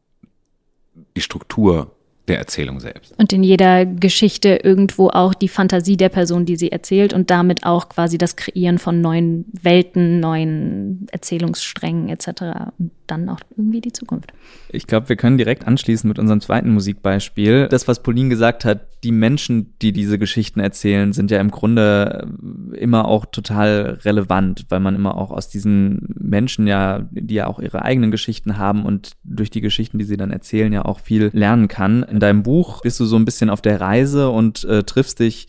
die 1.16 1.21
Struktur 1.21 1.95
der 2.28 2.38
Erzählung 2.38 2.78
selbst. 2.78 3.12
Und 3.19 3.33
in 3.33 3.42
jeder 3.42 3.85
Geschichte 3.85 4.61
irgendwo 4.62 5.09
auch 5.09 5.35
die 5.35 5.49
Fantasie 5.49 5.97
der 5.97 6.11
Person, 6.11 6.45
die 6.45 6.57
sie 6.57 6.71
erzählt 6.71 7.12
und 7.12 7.30
damit 7.30 7.64
auch 7.64 7.88
quasi 7.88 8.19
das 8.19 8.37
Kreieren 8.37 8.78
von 8.78 9.00
neuen 9.00 9.47
Welten, 9.61 10.21
neuen 10.21 11.07
Erzählungssträngen 11.11 12.09
etc. 12.09 12.71
Dann 13.11 13.29
auch 13.29 13.40
irgendwie 13.57 13.81
die 13.81 13.93
Zukunft. 13.93 14.33
Ich 14.69 14.87
glaube, 14.87 15.09
wir 15.09 15.17
können 15.17 15.37
direkt 15.37 15.67
anschließen 15.67 16.07
mit 16.07 16.21
unserem 16.21 16.40
zweiten 16.40 16.71
Musikbeispiel. 16.71 17.67
Das, 17.69 17.88
was 17.88 18.02
Pauline 18.02 18.29
gesagt 18.29 18.64
hat, 18.64 18.87
die 19.02 19.11
Menschen, 19.11 19.75
die 19.83 19.93
diese 19.93 20.19
Geschichten 20.19 20.61
erzählen, 20.61 21.12
sind 21.12 21.31
ja 21.31 21.40
im 21.40 21.50
Grunde 21.50 22.29
immer 22.76 23.07
auch 23.07 23.26
total 23.26 23.99
relevant, 24.05 24.67
weil 24.69 24.79
man 24.79 24.95
immer 24.95 25.17
auch 25.17 25.33
aus 25.33 25.49
diesen 25.49 26.14
Menschen 26.21 26.69
ja, 26.69 27.09
die 27.11 27.35
ja 27.35 27.49
auch 27.49 27.59
ihre 27.59 27.83
eigenen 27.83 28.12
Geschichten 28.12 28.59
haben 28.59 28.85
und 28.85 29.17
durch 29.25 29.50
die 29.50 29.61
Geschichten, 29.61 29.99
die 29.99 30.05
sie 30.05 30.17
dann 30.17 30.31
erzählen, 30.31 30.73
ja 30.73 30.85
auch 30.85 31.00
viel 31.00 31.31
lernen 31.33 31.67
kann. 31.67 32.05
In 32.05 32.21
deinem 32.21 32.45
Buch 32.45 32.83
bist 32.83 33.00
du 33.00 33.07
so 33.07 33.17
ein 33.17 33.25
bisschen 33.25 33.50
auf 33.50 33.62
der 33.62 33.81
Reise 33.81 34.31
und 34.31 34.64
äh, 34.64 34.85
triffst 34.85 35.19
dich 35.19 35.49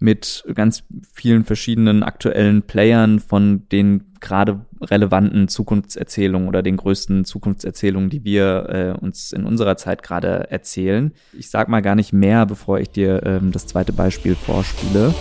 mit 0.00 0.44
ganz 0.54 0.82
vielen 1.12 1.44
verschiedenen 1.44 2.02
aktuellen 2.02 2.62
Playern 2.62 3.20
von 3.20 3.68
den 3.68 4.10
gerade 4.20 4.64
relevanten 4.80 5.48
Zukunftserzählungen 5.48 6.48
oder 6.48 6.62
den 6.62 6.76
größten 6.76 7.24
Zukunftserzählungen, 7.24 8.10
die 8.10 8.24
wir 8.24 8.68
äh, 8.68 8.98
uns 8.98 9.32
in 9.32 9.44
unserer 9.44 9.76
Zeit 9.76 10.02
gerade 10.02 10.50
erzählen. 10.50 11.12
Ich 11.32 11.50
sag 11.50 11.68
mal 11.68 11.82
gar 11.82 11.94
nicht 11.94 12.12
mehr, 12.12 12.46
bevor 12.46 12.80
ich 12.80 12.90
dir 12.90 13.22
ähm, 13.24 13.52
das 13.52 13.66
zweite 13.66 13.92
Beispiel 13.92 14.34
vorspiele. 14.34 15.14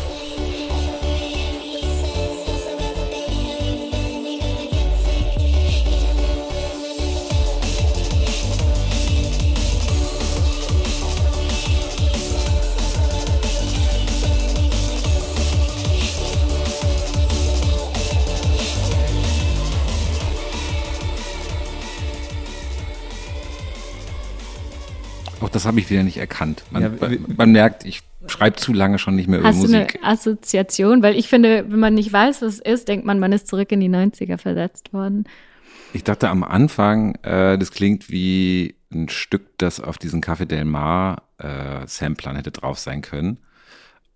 Das 25.59 25.65
habe 25.65 25.79
ich 25.79 25.89
wieder 25.89 26.03
nicht 26.03 26.17
erkannt. 26.17 26.63
Man, 26.71 26.81
ja, 26.81 26.89
man 27.35 27.51
merkt, 27.51 27.85
ich 27.85 28.01
schreibe 28.27 28.55
zu 28.55 28.73
lange 28.73 28.97
schon 28.97 29.15
nicht 29.15 29.27
mehr 29.27 29.39
über 29.39 29.49
Hast 29.49 29.57
Musik. 29.57 29.79
Hast 29.81 29.93
du 29.93 29.99
eine 29.99 30.07
Assoziation? 30.13 31.03
Weil 31.03 31.17
ich 31.17 31.27
finde, 31.27 31.65
wenn 31.69 31.79
man 31.79 31.93
nicht 31.93 32.13
weiß, 32.13 32.41
was 32.41 32.55
es 32.55 32.59
ist, 32.59 32.87
denkt 32.87 33.05
man, 33.05 33.19
man 33.19 33.33
ist 33.33 33.47
zurück 33.47 33.71
in 33.71 33.81
die 33.81 33.89
90er 33.89 34.37
versetzt 34.37 34.93
worden. 34.93 35.25
Ich 35.91 36.03
dachte 36.05 36.29
am 36.29 36.43
Anfang, 36.43 37.15
äh, 37.23 37.57
das 37.57 37.71
klingt 37.71 38.09
wie 38.09 38.75
ein 38.93 39.09
Stück, 39.09 39.57
das 39.57 39.81
auf 39.81 39.97
diesen 39.97 40.21
Café 40.21 40.45
Del 40.45 40.63
Mar 40.63 41.23
äh, 41.39 41.85
Samplern 41.85 42.37
hätte 42.37 42.51
drauf 42.51 42.79
sein 42.79 43.01
können. 43.01 43.39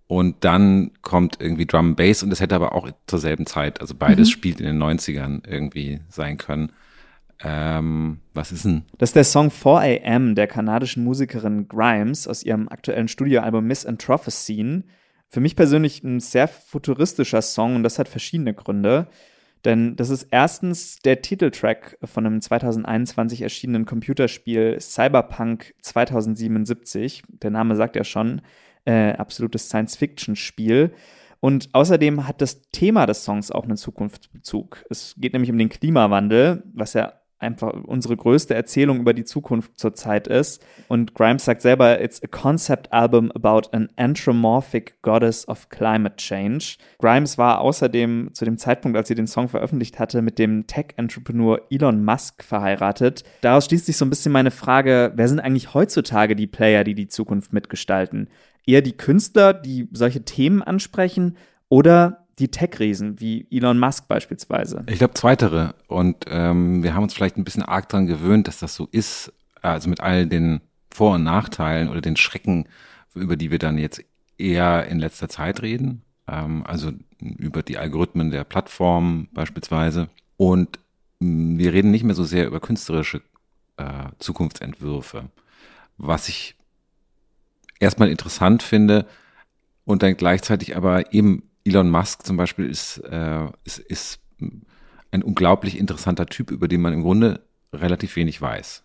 Und 0.07 0.45
dann 0.45 0.91
kommt 1.01 1.37
irgendwie 1.39 1.65
Drum 1.65 1.95
Bass 1.95 2.23
und 2.23 2.29
das 2.29 2.39
hätte 2.39 2.55
aber 2.55 2.73
auch 2.75 2.89
zur 3.07 3.19
selben 3.19 3.45
Zeit, 3.47 3.81
also 3.81 3.95
beides 3.95 4.29
mhm. 4.29 4.31
spielt 4.31 4.59
in 4.61 4.65
den 4.65 4.81
90ern 4.81 5.41
irgendwie 5.45 5.99
sein 6.09 6.37
können. 6.37 6.71
Ähm, 7.43 8.19
was 8.33 8.51
ist 8.51 8.65
denn? 8.65 8.83
Das 8.97 9.09
ist 9.09 9.15
der 9.15 9.23
Song 9.25 9.51
4 9.51 10.01
AM 10.05 10.35
der 10.35 10.47
kanadischen 10.47 11.03
Musikerin 11.03 11.67
Grimes 11.67 12.27
aus 12.27 12.43
ihrem 12.43 12.69
aktuellen 12.69 13.07
Studioalbum 13.07 13.65
Miss 13.65 13.85
Scene. 14.29 14.83
Für 15.27 15.39
mich 15.39 15.55
persönlich 15.55 16.03
ein 16.03 16.19
sehr 16.19 16.47
futuristischer 16.47 17.41
Song 17.41 17.75
und 17.75 17.83
das 17.83 17.99
hat 17.99 18.07
verschiedene 18.07 18.53
Gründe. 18.53 19.07
Denn 19.65 19.95
das 19.95 20.09
ist 20.09 20.27
erstens 20.29 20.99
der 20.99 21.21
Titeltrack 21.21 21.97
von 22.03 22.25
einem 22.25 22.41
2021 22.41 23.41
erschienenen 23.41 23.85
Computerspiel 23.85 24.77
Cyberpunk 24.79 25.73
2077. 25.81 27.23
Der 27.27 27.51
Name 27.51 27.75
sagt 27.75 27.95
ja 27.95 28.03
schon, 28.03 28.41
äh, 28.85 29.13
absolutes 29.13 29.69
Science-Fiction-Spiel. 29.69 30.93
Und 31.39 31.69
außerdem 31.73 32.27
hat 32.27 32.41
das 32.41 32.61
Thema 32.71 33.05
des 33.05 33.23
Songs 33.23 33.51
auch 33.51 33.63
einen 33.63 33.77
Zukunftsbezug. 33.77 34.85
Es 34.89 35.15
geht 35.17 35.33
nämlich 35.33 35.51
um 35.51 35.57
den 35.57 35.69
Klimawandel, 35.69 36.63
was 36.73 36.93
ja 36.93 37.13
einfach 37.43 37.73
unsere 37.83 38.17
größte 38.17 38.55
Erzählung 38.55 38.99
über 38.99 39.13
die 39.13 39.25
Zukunft 39.25 39.77
zurzeit 39.77 40.27
ist. 40.27 40.65
Und 40.87 41.13
Grimes 41.13 41.45
sagt 41.45 41.61
selber, 41.61 42.01
it's 42.01 42.23
a 42.23 42.27
concept 42.27 42.91
album 42.91 43.31
about 43.31 43.69
an 43.71 43.89
anthropomorphic 43.97 45.01
goddess 45.01 45.47
of 45.47 45.69
climate 45.69 46.15
change. 46.15 46.77
Grimes 46.99 47.37
war 47.37 47.61
außerdem 47.61 48.29
zu 48.33 48.45
dem 48.45 48.57
Zeitpunkt, 48.57 48.97
als 48.97 49.07
sie 49.07 49.15
den 49.15 49.27
Song 49.27 49.49
veröffentlicht 49.49 49.99
hatte, 49.99 50.21
mit 50.21 50.39
dem 50.39 50.65
Tech-Entrepreneur 50.65 51.61
Elon 51.69 52.03
Musk 52.03 52.43
verheiratet. 52.43 53.23
Daraus 53.41 53.65
schließt 53.65 53.85
sich 53.85 53.97
so 53.97 54.05
ein 54.05 54.09
bisschen 54.09 54.31
meine 54.31 54.51
Frage, 54.51 55.11
wer 55.15 55.27
sind 55.27 55.39
eigentlich 55.39 55.73
heutzutage 55.73 56.35
die 56.35 56.47
Player, 56.47 56.83
die 56.83 56.95
die 56.95 57.07
Zukunft 57.07 57.53
mitgestalten? 57.53 58.29
Eher 58.65 58.81
die 58.81 58.97
Künstler, 58.97 59.53
die 59.53 59.89
solche 59.91 60.23
Themen 60.23 60.63
ansprechen 60.63 61.37
oder 61.67 62.22
die 62.39 62.49
Tech-Riesen, 62.49 63.19
wie 63.19 63.47
Elon 63.51 63.79
Musk 63.79 64.07
beispielsweise? 64.07 64.83
Ich 64.87 64.97
glaube, 64.97 65.13
zweitere. 65.13 65.75
Und 65.87 66.25
ähm, 66.27 66.83
wir 66.83 66.95
haben 66.95 67.03
uns 67.03 67.13
vielleicht 67.13 67.37
ein 67.37 67.43
bisschen 67.43 67.63
arg 67.63 67.89
daran 67.89 68.07
gewöhnt, 68.07 68.47
dass 68.47 68.59
das 68.59 68.75
so 68.75 68.87
ist. 68.91 69.31
Also 69.61 69.89
mit 69.89 70.01
all 70.01 70.25
den 70.27 70.61
Vor- 70.91 71.15
und 71.15 71.23
Nachteilen 71.23 71.89
oder 71.89 72.01
den 72.01 72.17
Schrecken, 72.17 72.67
über 73.13 73.35
die 73.35 73.51
wir 73.51 73.59
dann 73.59 73.77
jetzt 73.77 74.03
eher 74.37 74.87
in 74.87 74.99
letzter 74.99 75.29
Zeit 75.29 75.61
reden. 75.61 76.01
Ähm, 76.27 76.63
also 76.65 76.91
über 77.19 77.61
die 77.61 77.77
Algorithmen 77.77 78.31
der 78.31 78.43
Plattform 78.43 79.27
beispielsweise. 79.33 80.09
Und 80.37 80.79
mh, 81.19 81.59
wir 81.59 81.73
reden 81.73 81.91
nicht 81.91 82.03
mehr 82.03 82.15
so 82.15 82.23
sehr 82.23 82.47
über 82.47 82.59
künstlerische 82.59 83.21
äh, 83.77 84.09
Zukunftsentwürfe. 84.19 85.29
Was 85.97 86.27
ich 86.29 86.55
erstmal 87.79 88.09
interessant 88.09 88.63
finde 88.63 89.05
und 89.85 90.01
dann 90.01 90.17
gleichzeitig 90.17 90.75
aber 90.75 91.13
eben 91.13 91.43
Elon 91.65 91.89
Musk 91.89 92.25
zum 92.25 92.37
Beispiel 92.37 92.69
ist, 92.69 92.97
äh, 92.99 93.47
ist, 93.63 93.79
ist 93.79 94.19
ein 95.11 95.23
unglaublich 95.23 95.77
interessanter 95.77 96.25
Typ, 96.25 96.51
über 96.51 96.67
den 96.67 96.81
man 96.81 96.93
im 96.93 97.03
Grunde 97.03 97.41
relativ 97.71 98.15
wenig 98.15 98.41
weiß. 98.41 98.83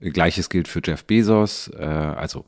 Gleiches 0.00 0.48
gilt 0.48 0.68
für 0.68 0.80
Jeff 0.84 1.04
Bezos, 1.04 1.68
äh, 1.68 1.84
also 1.84 2.44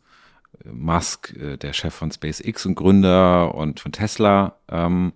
Musk, 0.64 1.34
äh, 1.36 1.56
der 1.56 1.72
Chef 1.72 1.94
von 1.94 2.12
SpaceX 2.12 2.66
und 2.66 2.74
Gründer 2.74 3.54
und 3.54 3.80
von 3.80 3.92
Tesla, 3.92 4.56
ähm, 4.68 5.12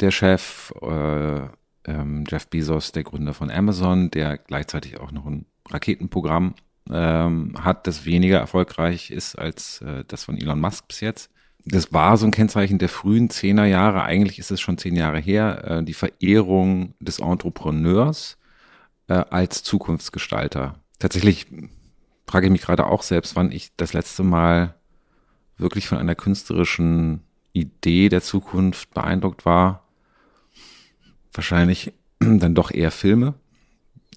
der 0.00 0.10
Chef, 0.10 0.72
äh, 0.82 1.40
ähm, 1.84 2.24
Jeff 2.28 2.46
Bezos, 2.48 2.92
der 2.92 3.04
Gründer 3.04 3.34
von 3.34 3.50
Amazon, 3.50 4.10
der 4.10 4.38
gleichzeitig 4.38 5.00
auch 5.00 5.12
noch 5.12 5.26
ein 5.26 5.46
Raketenprogramm 5.68 6.54
ähm, 6.90 7.54
hat, 7.58 7.86
das 7.86 8.04
weniger 8.04 8.38
erfolgreich 8.38 9.10
ist 9.10 9.36
als 9.36 9.80
äh, 9.82 10.04
das 10.06 10.24
von 10.24 10.36
Elon 10.38 10.60
Musk 10.60 10.88
bis 10.88 11.00
jetzt 11.00 11.30
das 11.66 11.92
war 11.92 12.16
so 12.16 12.26
ein 12.26 12.30
Kennzeichen 12.30 12.78
der 12.78 12.88
frühen 12.88 13.28
Zehnerjahre, 13.28 14.02
eigentlich 14.02 14.38
ist 14.38 14.52
es 14.52 14.60
schon 14.60 14.78
zehn 14.78 14.94
Jahre 14.94 15.18
her, 15.18 15.64
äh, 15.64 15.82
die 15.82 15.94
Verehrung 15.94 16.94
des 17.00 17.18
Entrepreneurs 17.18 18.38
äh, 19.08 19.14
als 19.14 19.64
Zukunftsgestalter. 19.64 20.76
Tatsächlich 21.00 21.46
frage 22.26 22.46
ich 22.46 22.52
mich 22.52 22.62
gerade 22.62 22.86
auch 22.86 23.02
selbst, 23.02 23.34
wann 23.34 23.50
ich 23.50 23.72
das 23.76 23.92
letzte 23.92 24.22
Mal 24.22 24.74
wirklich 25.58 25.88
von 25.88 25.98
einer 25.98 26.14
künstlerischen 26.14 27.22
Idee 27.52 28.08
der 28.08 28.22
Zukunft 28.22 28.94
beeindruckt 28.94 29.44
war. 29.44 29.88
Wahrscheinlich 31.32 31.92
dann 32.20 32.54
doch 32.54 32.70
eher 32.70 32.92
Filme, 32.92 33.34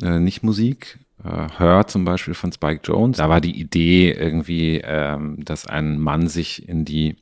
äh, 0.04 0.20
nicht 0.20 0.44
Musik. 0.44 1.00
Äh, 1.24 1.48
Her 1.58 1.88
zum 1.88 2.06
Beispiel 2.06 2.36
von 2.36 2.52
Spike 2.52 2.82
Jones. 2.84 3.18
Da 3.18 3.28
war 3.28 3.42
die 3.42 3.60
Idee 3.60 4.12
irgendwie, 4.12 4.82
ähm, 4.84 5.44
dass 5.44 5.66
ein 5.66 6.00
Mann 6.00 6.28
sich 6.28 6.70
in 6.70 6.86
die 6.86 7.18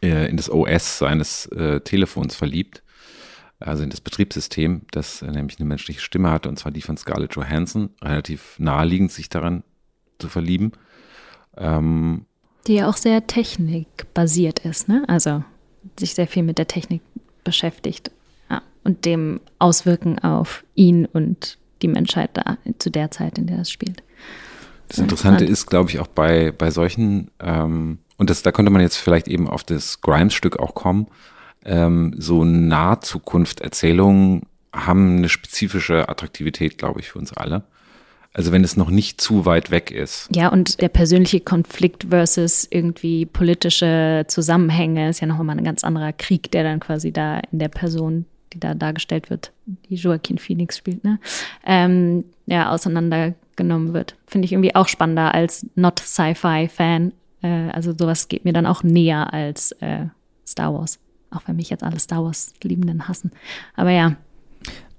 in 0.00 0.36
das 0.36 0.50
OS 0.50 0.98
seines 0.98 1.46
äh, 1.46 1.80
Telefons 1.80 2.34
verliebt, 2.34 2.82
also 3.60 3.82
in 3.82 3.90
das 3.90 4.00
Betriebssystem, 4.00 4.82
das 4.90 5.22
äh, 5.22 5.30
nämlich 5.30 5.58
eine 5.58 5.68
menschliche 5.68 6.00
Stimme 6.00 6.30
hatte, 6.30 6.48
und 6.48 6.58
zwar 6.58 6.72
die 6.72 6.82
von 6.82 6.96
Scarlett 6.96 7.34
Johansson, 7.34 7.90
relativ 8.02 8.58
naheliegend 8.58 9.12
sich 9.12 9.28
daran 9.28 9.64
zu 10.18 10.28
verlieben. 10.28 10.72
Ähm, 11.56 12.26
die 12.66 12.74
ja 12.74 12.88
auch 12.88 12.96
sehr 12.96 13.26
technikbasiert 13.26 14.60
ist, 14.60 14.88
ne? 14.88 15.04
Also 15.08 15.42
sich 15.98 16.14
sehr 16.14 16.26
viel 16.26 16.42
mit 16.42 16.58
der 16.58 16.68
Technik 16.68 17.02
beschäftigt 17.44 18.10
ja, 18.50 18.62
und 18.84 19.04
dem 19.04 19.40
Auswirken 19.58 20.18
auf 20.18 20.64
ihn 20.74 21.06
und 21.06 21.58
die 21.82 21.88
Menschheit 21.88 22.30
da 22.34 22.58
zu 22.78 22.90
der 22.90 23.10
Zeit, 23.10 23.38
in 23.38 23.46
der 23.46 23.60
es 23.60 23.70
spielt. 23.70 24.02
Das 24.88 24.98
Interessante 24.98 25.44
ist, 25.44 25.66
glaube 25.66 25.90
ich, 25.90 25.98
auch 25.98 26.06
bei, 26.06 26.50
bei 26.50 26.70
solchen, 26.70 27.30
ähm, 27.40 27.98
und 28.18 28.28
das, 28.28 28.42
da 28.42 28.52
könnte 28.52 28.70
man 28.70 28.82
jetzt 28.82 28.96
vielleicht 28.96 29.28
eben 29.28 29.48
auf 29.48 29.64
das 29.64 30.02
Grimes-Stück 30.02 30.58
auch 30.58 30.74
kommen, 30.74 31.06
ähm, 31.64 32.14
so 32.18 32.44
Nahzukunft-Erzählungen 32.44 34.42
haben 34.72 35.18
eine 35.18 35.28
spezifische 35.28 36.08
Attraktivität, 36.08 36.78
glaube 36.78 37.00
ich, 37.00 37.08
für 37.08 37.18
uns 37.18 37.32
alle. 37.32 37.64
Also 38.34 38.52
wenn 38.52 38.62
es 38.62 38.76
noch 38.76 38.90
nicht 38.90 39.20
zu 39.20 39.46
weit 39.46 39.70
weg 39.70 39.90
ist. 39.90 40.28
Ja, 40.34 40.48
und 40.48 40.80
der 40.80 40.88
persönliche 40.88 41.40
Konflikt 41.40 42.06
versus 42.10 42.68
irgendwie 42.70 43.26
politische 43.26 44.26
Zusammenhänge 44.28 45.08
ist 45.08 45.20
ja 45.20 45.26
noch 45.26 45.42
mal 45.42 45.56
ein 45.56 45.64
ganz 45.64 45.82
anderer 45.82 46.12
Krieg, 46.12 46.50
der 46.52 46.62
dann 46.62 46.78
quasi 46.78 47.10
da 47.10 47.40
in 47.50 47.58
der 47.58 47.68
Person, 47.68 48.26
die 48.52 48.60
da 48.60 48.74
dargestellt 48.74 49.30
wird, 49.30 49.52
die 49.66 49.94
Joaquin 49.94 50.38
Phoenix 50.38 50.76
spielt, 50.76 51.04
ne, 51.04 51.18
ähm, 51.66 52.24
ja, 52.46 52.70
auseinandergenommen 52.70 53.92
wird. 53.94 54.14
Finde 54.26 54.46
ich 54.46 54.52
irgendwie 54.52 54.74
auch 54.74 54.88
spannender 54.88 55.34
als 55.34 55.66
Not-Sci-Fi-Fan. 55.74 57.12
Äh, 57.42 57.70
also 57.70 57.94
sowas 57.96 58.28
geht 58.28 58.44
mir 58.44 58.52
dann 58.52 58.66
auch 58.66 58.82
näher 58.82 59.32
als 59.32 59.72
äh, 59.80 60.06
Star 60.46 60.74
Wars. 60.74 60.98
Auch 61.30 61.42
wenn 61.46 61.56
mich 61.56 61.70
jetzt 61.70 61.82
alle 61.82 61.98
Star 61.98 62.24
Wars-Liebenden 62.24 63.06
hassen. 63.06 63.32
Aber 63.76 63.90
ja, 63.90 64.16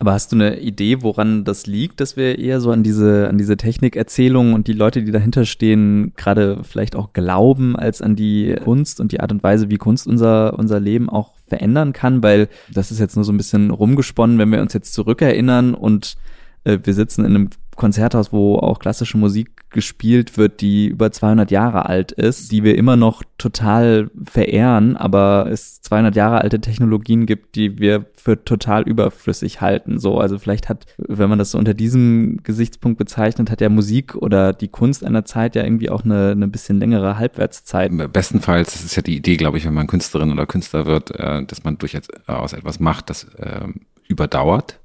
aber 0.01 0.13
hast 0.13 0.31
du 0.31 0.37
eine 0.37 0.59
Idee, 0.59 1.01
woran 1.01 1.43
das 1.43 1.67
liegt, 1.67 1.99
dass 1.99 2.15
wir 2.15 2.39
eher 2.39 2.61
so 2.61 2.71
an 2.71 2.83
diese, 2.83 3.27
an 3.27 3.37
diese 3.37 3.57
Technikerzählungen 3.57 4.53
und 4.53 4.67
die 4.67 4.73
Leute, 4.73 5.03
die 5.03 5.11
dahinter 5.11 5.43
stehen, 5.43 6.13
gerade 6.15 6.63
vielleicht 6.63 6.95
auch 6.95 7.11
glauben, 7.11 7.75
als 7.75 8.01
an 8.01 8.15
die 8.15 8.55
Kunst 8.63 9.01
und 9.01 9.11
die 9.11 9.19
Art 9.19 9.33
und 9.33 9.43
Weise, 9.43 9.69
wie 9.69 9.77
Kunst 9.77 10.07
unser, 10.07 10.57
unser 10.57 10.79
Leben 10.79 11.09
auch 11.09 11.33
verändern 11.47 11.91
kann? 11.91 12.23
Weil 12.23 12.47
das 12.73 12.91
ist 12.91 12.99
jetzt 12.99 13.17
nur 13.17 13.25
so 13.25 13.33
ein 13.33 13.37
bisschen 13.37 13.71
rumgesponnen, 13.71 14.37
wenn 14.37 14.51
wir 14.51 14.61
uns 14.61 14.71
jetzt 14.71 14.93
zurückerinnern 14.93 15.73
und 15.73 16.15
äh, 16.63 16.79
wir 16.81 16.93
sitzen 16.93 17.25
in 17.25 17.35
einem 17.35 17.49
Konzerthaus, 17.79 18.31
wo 18.31 18.57
auch 18.57 18.77
klassische 18.77 19.17
Musik 19.17 19.71
gespielt 19.71 20.37
wird, 20.37 20.61
die 20.61 20.87
über 20.87 21.11
200 21.11 21.49
Jahre 21.49 21.87
alt 21.87 22.11
ist, 22.11 22.51
die 22.51 22.63
wir 22.63 22.77
immer 22.77 22.95
noch 22.95 23.23
total 23.37 24.11
verehren, 24.23 24.97
aber 24.97 25.47
es 25.49 25.81
200 25.81 26.15
Jahre 26.15 26.41
alte 26.41 26.59
Technologien 26.59 27.25
gibt, 27.25 27.55
die 27.55 27.79
wir 27.79 28.05
für 28.13 28.43
total 28.43 28.83
überflüssig 28.83 29.61
halten. 29.61 29.97
So, 29.99 30.19
also 30.19 30.37
vielleicht 30.37 30.69
hat, 30.69 30.85
wenn 30.97 31.29
man 31.29 31.39
das 31.39 31.51
so 31.51 31.57
unter 31.57 31.73
diesem 31.73 32.41
Gesichtspunkt 32.43 32.97
bezeichnet, 32.97 33.49
hat 33.49 33.61
ja 33.61 33.69
Musik 33.69 34.15
oder 34.15 34.53
die 34.53 34.67
Kunst 34.67 35.03
einer 35.03 35.25
Zeit 35.25 35.55
ja 35.55 35.63
irgendwie 35.63 35.89
auch 35.89 36.03
eine, 36.03 36.31
eine 36.31 36.47
bisschen 36.47 36.79
längere 36.79 37.17
Halbwertszeit. 37.17 37.91
Bestenfalls, 38.11 38.73
das 38.73 38.83
ist 38.83 38.95
ja 38.95 39.01
die 39.01 39.15
Idee, 39.15 39.37
glaube 39.37 39.57
ich, 39.57 39.65
wenn 39.65 39.73
man 39.73 39.87
Künstlerin 39.87 40.31
oder 40.31 40.45
Künstler 40.45 40.85
wird, 40.85 41.11
äh, 41.11 41.43
dass 41.45 41.63
man 41.63 41.77
durchaus 41.77 42.07
etwas 42.53 42.79
macht, 42.79 43.09
das 43.09 43.23
äh, 43.35 43.67
überdauert 44.07 44.78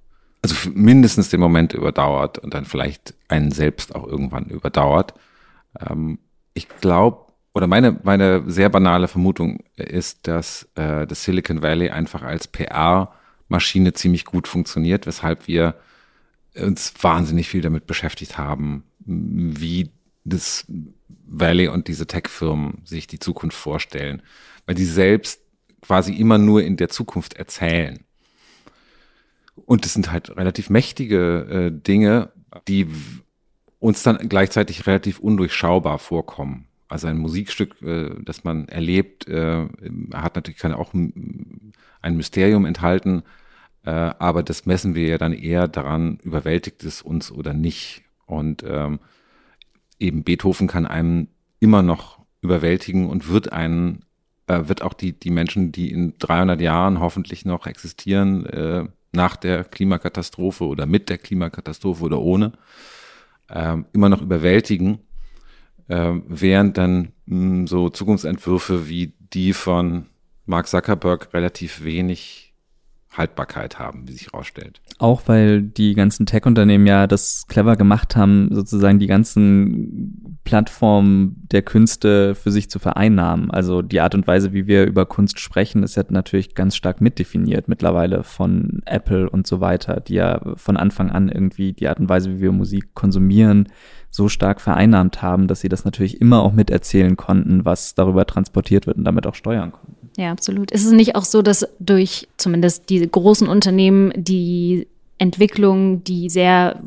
also 0.45 0.69
mindestens 0.75 1.31
den 1.31 1.41
Moment 1.41 1.73
überdauert 1.73 2.39
und 2.39 2.53
dann 2.53 2.67
vielleicht 2.67 3.15
einen 3.29 3.51
selbst 3.51 3.95
auch 3.95 4.07
irgendwann 4.07 4.45
überdauert. 4.45 5.15
Ähm, 5.81 6.19
ich 6.53 6.69
glaube, 6.69 7.33
oder 7.55 7.67
meine, 7.67 7.99
meine 8.03 8.45
sehr 8.47 8.69
banale 8.69 9.09
Vermutung 9.09 9.61
ist, 9.77 10.29
dass 10.29 10.69
äh, 10.75 11.07
das 11.07 11.25
Silicon 11.25 11.63
Valley 11.63 11.89
einfach 11.89 12.23
als 12.23 12.47
PR-Maschine 12.47 13.95
ziemlich 13.95 14.27
gut 14.27 14.47
funktioniert, 14.47 15.07
weshalb 15.07 15.49
wir 15.49 15.77
uns 16.55 16.93
wahnsinnig 17.01 17.49
viel 17.49 17.63
damit 17.63 17.87
beschäftigt 17.87 18.37
haben, 18.37 18.85
wie 18.99 19.93
das 20.25 20.67
Valley 21.27 21.69
und 21.69 21.89
diese 21.89 22.07
Tech-Firmen 22.07 22.83
sich 22.85 23.07
die 23.07 23.19
Zukunft 23.19 23.57
vorstellen, 23.57 24.21
weil 24.67 24.75
die 24.75 24.85
selbst 24.85 25.41
quasi 25.81 26.13
immer 26.13 26.37
nur 26.37 26.63
in 26.63 26.77
der 26.77 26.91
Zukunft 26.91 27.33
erzählen. 27.33 28.04
Und 29.55 29.85
das 29.85 29.95
sind 29.95 30.11
halt 30.11 30.37
relativ 30.37 30.71
mächtige 30.71 31.71
äh, 31.71 31.71
Dinge, 31.71 32.31
die 32.69 32.89
uns 33.79 34.03
dann 34.03 34.29
gleichzeitig 34.29 34.87
relativ 34.87 35.19
undurchschaubar 35.19 35.99
vorkommen. 35.99 36.67
Also 36.89 37.07
ein 37.07 37.19
Musikstück, 37.19 37.81
äh, 37.83 38.11
das 38.23 38.45
man 38.45 38.69
erlebt, 38.69 39.29
äh, 39.29 39.67
hat 40.13 40.37
natürlich 40.37 40.59
kann 40.59 40.73
auch 40.73 40.93
ein 40.95 42.17
Mysterium 42.17 42.67
enthalten, 42.67 43.23
äh, 43.85 43.91
aber 43.91 44.43
das 44.43 44.67
messen 44.67 44.95
wir 44.95 45.07
ja 45.07 45.19
dann 45.19 45.33
eher 45.33 45.69
daran, 45.69 46.19
überwältigt 46.23 46.85
es 46.85 47.03
uns 47.03 47.31
oder 47.31 47.53
nicht. 47.53 48.03
Und 48.27 48.65
ähm, 48.67 49.01
eben 49.99 50.25
Beethoven 50.25 50.67
kann 50.67 50.87
einem 50.87 51.29
immer 51.61 51.83
noch 51.83 52.19
überwältigen 52.41 53.09
und 53.09 53.29
wird 53.29 53.53
einen, 53.53 54.05
äh, 54.47 54.69
wird 54.69 54.83
auch 54.83 54.95
die, 54.95 55.13
die 55.13 55.31
Menschen, 55.31 55.73
die 55.73 55.91
in 55.91 56.15
300 56.19 56.61
Jahren 56.61 57.01
hoffentlich 57.01 57.45
noch 57.45 57.67
existieren, 57.67 58.47
äh, 58.47 58.85
nach 59.15 59.37
der 59.37 59.65
Klimakatastrophe 59.65 60.65
oder 60.65 60.87
mit 60.87 61.09
der 61.09 61.19
Klimakatastrophe 61.19 62.05
oder 62.05 62.21
ohne, 62.21 62.53
äh, 63.49 63.77
immer 63.93 64.09
noch 64.09 64.23
überwältigen, 64.23 65.01
äh, 65.89 66.13
während 66.27 66.77
dann 66.79 67.13
mh, 67.27 67.37
hm, 67.37 67.67
so 67.67 67.91
Zukunftsentwürfe 67.91 68.89
wie 68.89 69.15
die 69.19 69.53
von 69.53 70.07
Mark 70.47 70.69
Zuckerberg 70.69 71.33
relativ 71.33 71.85
wenig 71.85 72.54
Haltbarkeit 73.17 73.79
haben, 73.79 74.07
wie 74.09 74.13
sich 74.13 74.27
herausstellt. 74.33 74.81
Auch 74.99 75.23
weil 75.27 75.63
die 75.63 75.95
ganzen 75.95 76.27
Tech-Unternehmen 76.27 76.87
ja 76.87 77.07
das 77.07 77.47
clever 77.49 77.77
gemacht 77.77 78.17
haben, 78.17 78.49
sozusagen 78.53 78.99
die 78.99 79.07
ganzen 79.07 80.39
Plattformen 80.45 81.47
der 81.51 81.63
Künste 81.63 82.35
für 82.35 82.51
sich 82.51 82.71
zu 82.71 82.79
vereinnahmen. 82.79 83.51
Also 83.51 83.83
die 83.83 84.01
Art 84.01 84.15
und 84.15 84.27
Weise, 84.27 84.53
wie 84.53 84.67
wir 84.67 84.85
über 84.85 85.07
Kunst 85.07 85.41
sprechen, 85.41 85.83
ist 85.83 85.97
ja 85.97 86.05
natürlich 86.09 86.55
ganz 86.55 86.77
stark 86.77 87.01
mitdefiniert 87.01 87.69
mittlerweile 87.69 88.25
von 88.25 88.83
Apple 88.85 89.29
und 89.29 89.47
so 89.47 89.61
weiter, 89.61 90.01
die 90.01 90.15
ja 90.15 90.41
von 90.57 90.77
Anfang 90.77 91.11
an 91.11 91.29
irgendwie 91.29 91.73
die 91.73 91.89
Art 91.89 92.01
und 92.01 92.09
Weise, 92.09 92.31
wie 92.31 92.41
wir 92.41 92.53
Musik 92.53 92.95
konsumieren, 92.95 93.69
so 94.11 94.29
stark 94.29 94.61
vereinnahmt 94.61 95.23
haben, 95.23 95.49
dass 95.49 95.61
sie 95.61 95.69
das 95.69 95.85
natürlich 95.85 96.21
immer 96.21 96.43
auch 96.43 96.53
miterzählen 96.53 97.17
konnten, 97.17 97.65
was 97.65 97.95
darüber 97.95 98.27
transportiert 98.27 98.87
wird 98.87 98.97
und 98.97 99.05
damit 99.05 99.27
auch 99.27 99.35
steuern 99.35 99.73
konnten. 99.73 99.94
Ja, 100.17 100.31
absolut. 100.31 100.71
Ist 100.71 100.85
es 100.85 100.93
nicht 100.93 101.17
auch 101.17 101.25
so, 101.25 101.43
dass 101.43 101.67
durch 101.79 102.29
zumindest 102.37 102.89
die 102.91 103.09
großen 103.11 103.49
Unternehmen 103.49 104.13
die 104.17 104.87
Entwicklungen, 105.19 106.03
die 106.03 106.29
sehr 106.29 106.83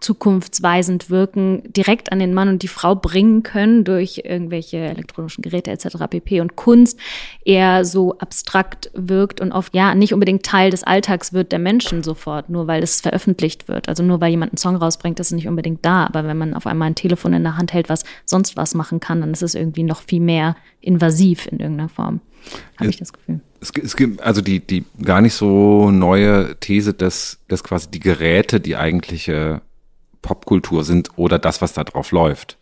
zukunftsweisend 0.00 1.10
wirken, 1.10 1.62
direkt 1.72 2.12
an 2.12 2.18
den 2.18 2.34
Mann 2.34 2.48
und 2.48 2.62
die 2.62 2.68
Frau 2.68 2.94
bringen 2.94 3.42
können 3.42 3.84
durch 3.84 4.22
irgendwelche 4.24 4.78
elektronischen 4.78 5.42
Geräte 5.42 5.70
etc. 5.70 5.96
pp. 6.10 6.40
Und 6.40 6.56
Kunst 6.56 6.98
eher 7.44 7.84
so 7.84 8.18
abstrakt 8.18 8.90
wirkt 8.94 9.40
und 9.40 9.52
oft 9.52 9.74
ja 9.74 9.94
nicht 9.94 10.12
unbedingt 10.12 10.44
Teil 10.44 10.70
des 10.70 10.84
Alltags 10.84 11.32
wird 11.32 11.52
der 11.52 11.58
Menschen 11.58 12.02
sofort, 12.02 12.50
nur 12.50 12.66
weil 12.66 12.82
es 12.82 13.00
veröffentlicht 13.00 13.68
wird. 13.68 13.88
Also 13.88 14.02
nur 14.02 14.20
weil 14.20 14.30
jemand 14.30 14.52
einen 14.52 14.58
Song 14.58 14.76
rausbringt, 14.76 15.18
ist 15.20 15.28
es 15.28 15.32
nicht 15.32 15.48
unbedingt 15.48 15.84
da. 15.84 16.06
Aber 16.06 16.24
wenn 16.24 16.38
man 16.38 16.54
auf 16.54 16.66
einmal 16.66 16.88
ein 16.88 16.94
Telefon 16.94 17.32
in 17.32 17.42
der 17.42 17.56
Hand 17.56 17.72
hält, 17.72 17.88
was 17.88 18.04
sonst 18.26 18.56
was 18.56 18.74
machen 18.74 19.00
kann, 19.00 19.20
dann 19.20 19.32
ist 19.32 19.42
es 19.42 19.54
irgendwie 19.54 19.82
noch 19.84 20.02
viel 20.02 20.20
mehr 20.20 20.56
invasiv 20.80 21.46
in 21.46 21.58
irgendeiner 21.60 21.88
Form 21.88 22.20
habe 22.78 22.90
ich 22.90 22.96
das 22.96 23.12
Gefühl. 23.12 23.40
Es, 23.62 23.70
es 23.70 23.94
gibt 23.94 24.20
also 24.20 24.40
die, 24.40 24.58
die 24.58 24.84
gar 25.02 25.20
nicht 25.20 25.34
so 25.34 25.92
neue 25.92 26.56
These, 26.58 26.94
dass, 26.94 27.38
dass 27.46 27.62
quasi 27.62 27.88
die 27.90 28.00
Geräte 28.00 28.58
die 28.60 28.76
eigentliche 28.76 29.62
Popkultur 30.20 30.82
sind 30.84 31.10
oder 31.16 31.38
das, 31.38 31.62
was 31.62 31.72
da 31.72 31.84
drauf 31.84 32.10
läuft. 32.10 32.58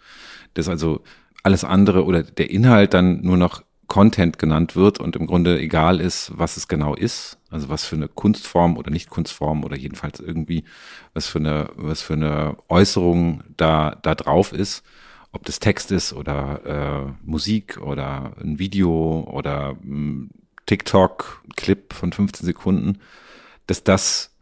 Dass 0.55 0.69
also 0.69 1.01
alles 1.43 1.65
andere 1.65 2.05
oder 2.05 2.23
der 2.23 2.51
Inhalt 2.51 2.93
dann 2.93 3.23
nur 3.23 3.39
noch 3.39 3.63
Content 3.87 4.39
genannt 4.39 4.77
wird 4.77 5.01
und 5.01 5.17
im 5.17 5.27
Grunde 5.27 5.59
egal 5.59 6.01
ist, 6.01 6.33
was 6.37 6.59
es 6.59 6.69
genau 6.69 6.95
ist, 6.95 7.39
also 7.51 7.71
was 7.71 7.87
für 7.87 7.97
eine 7.97 8.07
Kunstform 8.07 8.77
oder 8.77 8.91
nicht 8.91 9.09
Kunstform 9.09 9.65
oder 9.65 9.77
jedenfalls 9.77 10.21
irgendwie 10.21 10.65
was 11.15 11.27
für 11.27 11.39
eine 11.39 11.71
was 11.77 12.03
für 12.03 12.13
eine 12.13 12.57
Äußerung 12.69 13.43
da 13.57 13.97
da 14.03 14.15
drauf 14.15 14.53
ist 14.53 14.85
ob 15.33 15.45
das 15.45 15.61
Text 15.61 15.93
ist 15.93 16.13
oder 16.13 16.61
äh, 16.65 17.13
Musik 17.29 17.79
oder 17.81 18.33
ein 18.41 18.59
Video 18.59 19.29
oder 19.31 19.77
ein 19.83 20.31
TikTok-Clip 20.71 21.93
von 21.93 22.13
15 22.13 22.47
Sekunden, 22.47 23.01
dass 23.67 23.83
das 23.83 24.37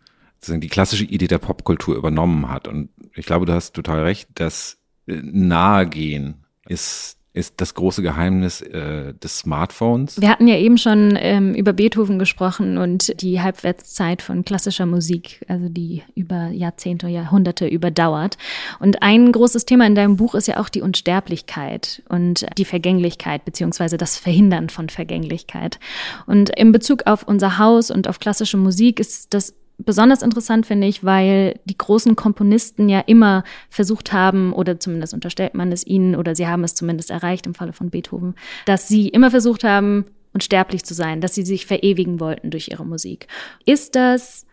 die 0.46 0.68
klassische 0.68 1.04
Idee 1.04 1.26
der 1.26 1.38
Popkultur 1.38 1.96
übernommen 1.96 2.50
hat. 2.50 2.68
Und 2.68 2.90
ich 3.14 3.24
glaube, 3.24 3.46
du 3.46 3.54
hast 3.54 3.72
total 3.72 4.02
recht, 4.02 4.28
dass 4.34 4.76
Nahegehen 5.06 6.44
ist 6.66 7.17
ist 7.38 7.54
das 7.60 7.74
große 7.74 8.02
Geheimnis 8.02 8.60
äh, 8.60 9.14
des 9.14 9.38
Smartphones. 9.38 10.20
Wir 10.20 10.28
hatten 10.28 10.48
ja 10.48 10.56
eben 10.56 10.76
schon 10.76 11.16
ähm, 11.20 11.54
über 11.54 11.72
Beethoven 11.72 12.18
gesprochen 12.18 12.78
und 12.78 13.22
die 13.22 13.40
Halbwertszeit 13.40 14.22
von 14.22 14.44
klassischer 14.44 14.86
Musik, 14.86 15.44
also 15.48 15.68
die 15.68 16.02
über 16.16 16.48
Jahrzehnte, 16.48 17.06
Jahrhunderte 17.06 17.66
überdauert. 17.68 18.36
Und 18.80 19.02
ein 19.02 19.30
großes 19.30 19.66
Thema 19.66 19.86
in 19.86 19.94
deinem 19.94 20.16
Buch 20.16 20.34
ist 20.34 20.48
ja 20.48 20.58
auch 20.58 20.68
die 20.68 20.82
Unsterblichkeit 20.82 22.02
und 22.08 22.44
die 22.58 22.64
Vergänglichkeit 22.64 23.44
beziehungsweise 23.44 23.96
das 23.96 24.18
Verhindern 24.18 24.68
von 24.68 24.88
Vergänglichkeit. 24.88 25.78
Und 26.26 26.50
in 26.50 26.72
Bezug 26.72 27.06
auf 27.06 27.22
unser 27.22 27.58
Haus 27.58 27.92
und 27.92 28.08
auf 28.08 28.18
klassische 28.18 28.56
Musik 28.56 28.98
ist 28.98 29.32
das 29.32 29.54
besonders 29.78 30.22
interessant, 30.22 30.66
finde 30.66 30.86
ich, 30.86 31.04
weil 31.04 31.58
die 31.64 31.78
großen 31.78 32.16
Komponisten 32.16 32.88
ja 32.88 33.00
immer 33.00 33.44
versucht 33.70 34.12
haben, 34.12 34.52
oder 34.52 34.78
zumindest 34.80 35.14
unterstellt 35.14 35.54
man 35.54 35.72
es 35.72 35.86
ihnen, 35.86 36.14
oder 36.16 36.34
sie 36.34 36.46
haben 36.46 36.64
es 36.64 36.74
zumindest 36.74 37.10
erreicht 37.10 37.46
im 37.46 37.54
Falle 37.54 37.72
von 37.72 37.90
Beethoven, 37.90 38.34
dass 38.66 38.88
sie 38.88 39.08
immer 39.08 39.30
versucht 39.30 39.64
haben, 39.64 40.04
unsterblich 40.34 40.84
zu 40.84 40.94
sein, 40.94 41.20
dass 41.20 41.34
sie 41.34 41.44
sich 41.44 41.66
verewigen 41.66 42.20
wollten 42.20 42.50
durch 42.50 42.68
ihre 42.68 42.84
Musik. 42.84 43.28
Ist 43.64 43.96
das 43.96 44.44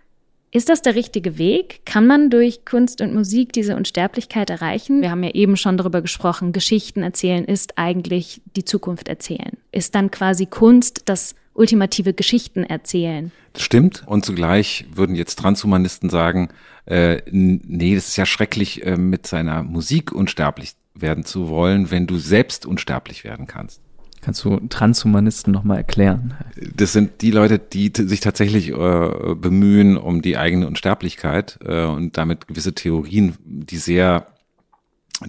ist 0.51 0.69
das 0.69 0.81
der 0.81 0.95
richtige 0.95 1.37
Weg? 1.37 1.81
Kann 1.85 2.07
man 2.07 2.29
durch 2.29 2.63
Kunst 2.63 3.01
und 3.01 3.13
Musik 3.13 3.51
diese 3.51 3.75
Unsterblichkeit 3.75 4.49
erreichen? 4.49 5.01
Wir 5.01 5.11
haben 5.11 5.21
ja 5.21 5.31
eben 5.31 5.57
schon 5.57 5.75
darüber 5.75 6.01
gesprochen, 6.01 6.53
Geschichten 6.53 7.03
erzählen 7.03 7.43
ist 7.43 7.77
eigentlich 7.77 8.41
die 8.55 8.63
Zukunft 8.63 9.09
erzählen. 9.09 9.57
Ist 9.73 9.95
dann 9.95 10.11
quasi 10.11 10.45
Kunst 10.45 11.01
das 11.09 11.35
ultimative 11.55 12.13
Geschichten 12.13 12.63
erzählen? 12.63 13.31
Das 13.53 13.63
stimmt. 13.63 14.03
Und 14.05 14.25
zugleich 14.25 14.85
würden 14.93 15.15
jetzt 15.15 15.39
Transhumanisten 15.39 16.09
sagen, 16.09 16.49
äh, 16.85 17.21
nee, 17.31 17.95
das 17.95 18.09
ist 18.09 18.17
ja 18.17 18.25
schrecklich, 18.25 18.85
äh, 18.85 18.97
mit 18.97 19.25
seiner 19.25 19.63
Musik 19.63 20.11
unsterblich 20.11 20.73
werden 20.93 21.25
zu 21.25 21.49
wollen, 21.49 21.89
wenn 21.91 22.07
du 22.07 22.17
selbst 22.17 22.65
unsterblich 22.65 23.23
werden 23.23 23.47
kannst. 23.47 23.81
Kannst 24.21 24.43
du 24.43 24.59
Transhumanisten 24.69 25.53
nochmal 25.53 25.77
erklären? 25.77 26.33
Das 26.75 26.93
sind 26.93 27.21
die 27.21 27.29
Leute, 27.29 27.59
die 27.59 27.91
sich 27.95 28.21
tatsächlich 28.21 28.69
äh, 28.69 29.35
bemühen 29.35 29.97
um 29.97 30.23
die 30.23 30.37
eigene 30.37 30.65
Unsterblichkeit 30.65 31.59
äh, 31.63 31.85
und 31.85 32.17
damit 32.17 32.47
gewisse 32.47 32.73
Theorien, 32.73 33.35
die 33.45 33.77
sehr 33.77 34.25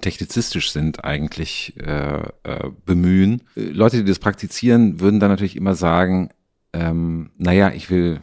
technizistisch 0.01 0.73
sind, 0.73 1.05
eigentlich 1.05 1.75
äh, 1.79 2.23
äh, 2.43 2.71
bemühen. 2.85 3.43
Leute, 3.55 3.99
die 3.99 4.05
das 4.05 4.19
praktizieren, 4.19 5.01
würden 5.01 5.21
dann 5.21 5.31
natürlich 5.31 5.57
immer 5.57 5.75
sagen, 5.75 6.31
ähm, 6.73 7.31
naja, 7.37 7.71
ich 7.71 7.91
will, 7.91 8.21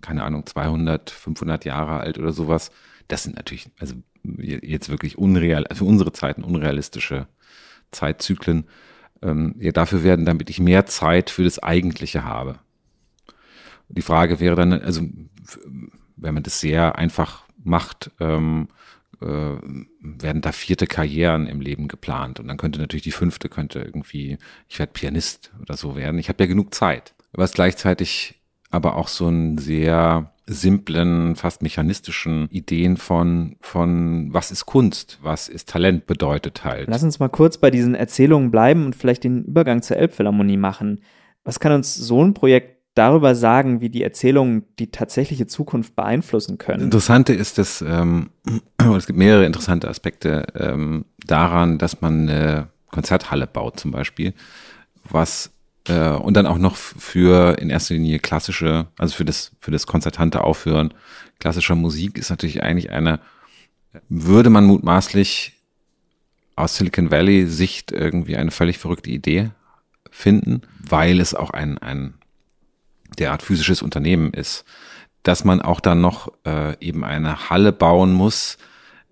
keine 0.00 0.24
Ahnung, 0.24 0.46
200, 0.46 1.10
500 1.10 1.64
Jahre 1.64 2.00
alt 2.00 2.18
oder 2.18 2.32
sowas. 2.32 2.70
Das 3.08 3.22
sind 3.22 3.36
natürlich, 3.36 3.68
also 3.78 3.94
jetzt 4.38 4.88
wirklich 4.88 5.18
unreal, 5.18 5.66
für 5.72 5.84
unsere 5.84 6.12
Zeiten 6.12 6.42
unrealistische 6.42 7.28
Zeitzyklen 7.90 8.66
ähm, 9.22 9.54
ja, 9.58 9.72
dafür 9.72 10.02
werden, 10.02 10.24
damit 10.24 10.50
ich 10.50 10.58
mehr 10.58 10.86
Zeit 10.86 11.30
für 11.30 11.44
das 11.44 11.58
Eigentliche 11.58 12.24
habe. 12.24 12.58
Die 13.88 14.02
Frage 14.02 14.40
wäre 14.40 14.56
dann, 14.56 14.72
also 14.72 15.02
wenn 16.16 16.34
man 16.34 16.42
das 16.42 16.60
sehr 16.60 16.96
einfach 16.96 17.44
macht, 17.62 18.10
ähm, 18.18 18.68
äh, 18.68 18.85
werden 19.20 20.42
da 20.42 20.52
vierte 20.52 20.86
Karrieren 20.86 21.46
im 21.46 21.60
Leben 21.60 21.88
geplant. 21.88 22.40
Und 22.40 22.48
dann 22.48 22.56
könnte 22.56 22.78
natürlich 22.78 23.04
die 23.04 23.12
fünfte, 23.12 23.48
könnte 23.48 23.80
irgendwie, 23.80 24.38
ich 24.68 24.78
werde 24.78 24.92
Pianist 24.92 25.52
oder 25.60 25.76
so 25.76 25.96
werden. 25.96 26.18
Ich 26.18 26.28
habe 26.28 26.42
ja 26.42 26.48
genug 26.48 26.74
Zeit. 26.74 27.14
Was 27.32 27.52
gleichzeitig 27.52 28.40
aber 28.70 28.96
auch 28.96 29.08
so 29.08 29.28
ein 29.28 29.58
sehr 29.58 30.32
simplen, 30.46 31.34
fast 31.34 31.62
mechanistischen 31.62 32.48
Ideen 32.50 32.96
von, 32.96 33.56
von 33.60 34.32
was 34.32 34.50
ist 34.50 34.66
Kunst, 34.66 35.18
was 35.22 35.48
ist 35.48 35.68
Talent 35.68 36.06
bedeutet 36.06 36.64
halt. 36.64 36.88
Lass 36.88 37.02
uns 37.02 37.18
mal 37.18 37.28
kurz 37.28 37.58
bei 37.58 37.70
diesen 37.70 37.94
Erzählungen 37.94 38.50
bleiben 38.50 38.86
und 38.86 38.94
vielleicht 38.94 39.24
den 39.24 39.44
Übergang 39.44 39.82
zur 39.82 39.96
Elbphilharmonie 39.96 40.56
machen. 40.56 41.00
Was 41.42 41.58
kann 41.58 41.72
uns 41.72 41.94
so 41.94 42.22
ein 42.22 42.34
Projekt 42.34 42.75
darüber 42.96 43.34
sagen, 43.34 43.80
wie 43.80 43.90
die 43.90 44.02
Erzählungen 44.02 44.64
die 44.78 44.90
tatsächliche 44.90 45.46
Zukunft 45.46 45.94
beeinflussen 45.94 46.58
können? 46.58 46.82
Interessante 46.82 47.34
ist, 47.34 47.58
dass 47.58 47.82
ähm, 47.82 48.30
es 48.96 49.06
gibt 49.06 49.18
mehrere 49.18 49.44
interessante 49.44 49.88
Aspekte 49.88 50.46
ähm, 50.58 51.04
daran, 51.24 51.78
dass 51.78 52.00
man 52.00 52.28
eine 52.28 52.68
Konzerthalle 52.90 53.46
baut 53.46 53.78
zum 53.78 53.90
Beispiel, 53.90 54.32
was 55.08 55.52
äh, 55.88 56.10
und 56.10 56.36
dann 56.36 56.46
auch 56.46 56.58
noch 56.58 56.76
für 56.76 57.58
in 57.58 57.68
erster 57.68 57.94
Linie 57.94 58.18
klassische, 58.18 58.86
also 58.98 59.14
für 59.14 59.26
das, 59.26 59.52
für 59.60 59.70
das 59.70 59.86
konzertante 59.86 60.42
Aufhören 60.42 60.94
klassischer 61.38 61.74
Musik 61.74 62.16
ist 62.16 62.30
natürlich 62.30 62.62
eigentlich 62.62 62.90
eine, 62.90 63.20
würde 64.08 64.48
man 64.48 64.64
mutmaßlich 64.64 65.52
aus 66.56 66.76
Silicon 66.76 67.10
Valley 67.10 67.46
Sicht 67.46 67.92
irgendwie 67.92 68.36
eine 68.36 68.50
völlig 68.50 68.78
verrückte 68.78 69.10
Idee 69.10 69.50
finden, 70.10 70.62
weil 70.80 71.20
es 71.20 71.34
auch 71.34 71.50
ein, 71.50 71.76
ein 71.76 72.14
derart 73.16 73.42
physisches 73.42 73.82
Unternehmen 73.82 74.32
ist, 74.32 74.64
dass 75.22 75.44
man 75.44 75.60
auch 75.60 75.80
dann 75.80 76.00
noch 76.00 76.32
äh, 76.46 76.78
eben 76.84 77.04
eine 77.04 77.50
Halle 77.50 77.72
bauen 77.72 78.12
muss, 78.12 78.58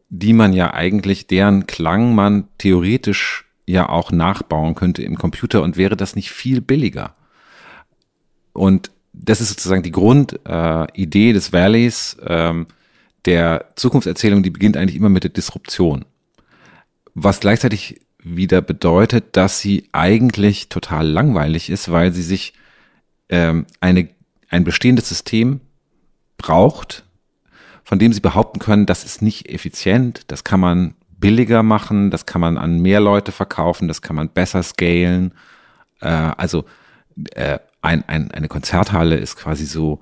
die 0.08 0.32
man 0.32 0.52
ja 0.52 0.72
eigentlich, 0.72 1.26
deren 1.26 1.66
Klang 1.66 2.14
man 2.14 2.48
theoretisch 2.58 3.46
ja 3.66 3.88
auch 3.88 4.12
nachbauen 4.12 4.74
könnte 4.74 5.02
im 5.02 5.18
Computer 5.18 5.62
und 5.62 5.76
wäre 5.76 5.96
das 5.96 6.14
nicht 6.14 6.30
viel 6.30 6.60
billiger. 6.60 7.14
Und 8.52 8.90
das 9.12 9.40
ist 9.40 9.48
sozusagen 9.48 9.82
die 9.82 9.92
Grundidee 9.92 11.30
äh, 11.30 11.32
des 11.32 11.52
Valleys 11.52 12.16
ähm, 12.26 12.66
der 13.24 13.72
Zukunftserzählung, 13.76 14.42
die 14.42 14.50
beginnt 14.50 14.76
eigentlich 14.76 14.96
immer 14.96 15.08
mit 15.08 15.24
der 15.24 15.30
Disruption. 15.30 16.04
Was 17.14 17.40
gleichzeitig 17.40 18.00
wieder 18.18 18.60
bedeutet, 18.60 19.36
dass 19.36 19.60
sie 19.60 19.88
eigentlich 19.92 20.68
total 20.68 21.06
langweilig 21.06 21.70
ist, 21.70 21.90
weil 21.90 22.12
sie 22.12 22.22
sich 22.22 22.54
ähm, 23.28 23.66
eine, 23.80 24.08
ein 24.48 24.64
bestehendes 24.64 25.08
System 25.08 25.60
braucht, 26.36 27.04
von 27.84 27.98
dem 27.98 28.12
sie 28.12 28.20
behaupten 28.20 28.58
können, 28.58 28.86
das 28.86 29.04
ist 29.04 29.22
nicht 29.22 29.48
effizient, 29.48 30.22
das 30.28 30.44
kann 30.44 30.60
man 30.60 30.94
billiger 31.18 31.62
machen, 31.62 32.10
das 32.10 32.26
kann 32.26 32.40
man 32.40 32.58
an 32.58 32.80
mehr 32.80 33.00
Leute 33.00 33.32
verkaufen, 33.32 33.88
das 33.88 34.02
kann 34.02 34.16
man 34.16 34.28
besser 34.28 34.62
scalen. 34.62 35.34
Äh, 36.00 36.08
also 36.08 36.64
äh, 37.34 37.58
ein, 37.82 38.06
ein, 38.08 38.30
eine 38.30 38.48
Konzerthalle 38.48 39.16
ist 39.16 39.36
quasi 39.36 39.66
so 39.66 40.00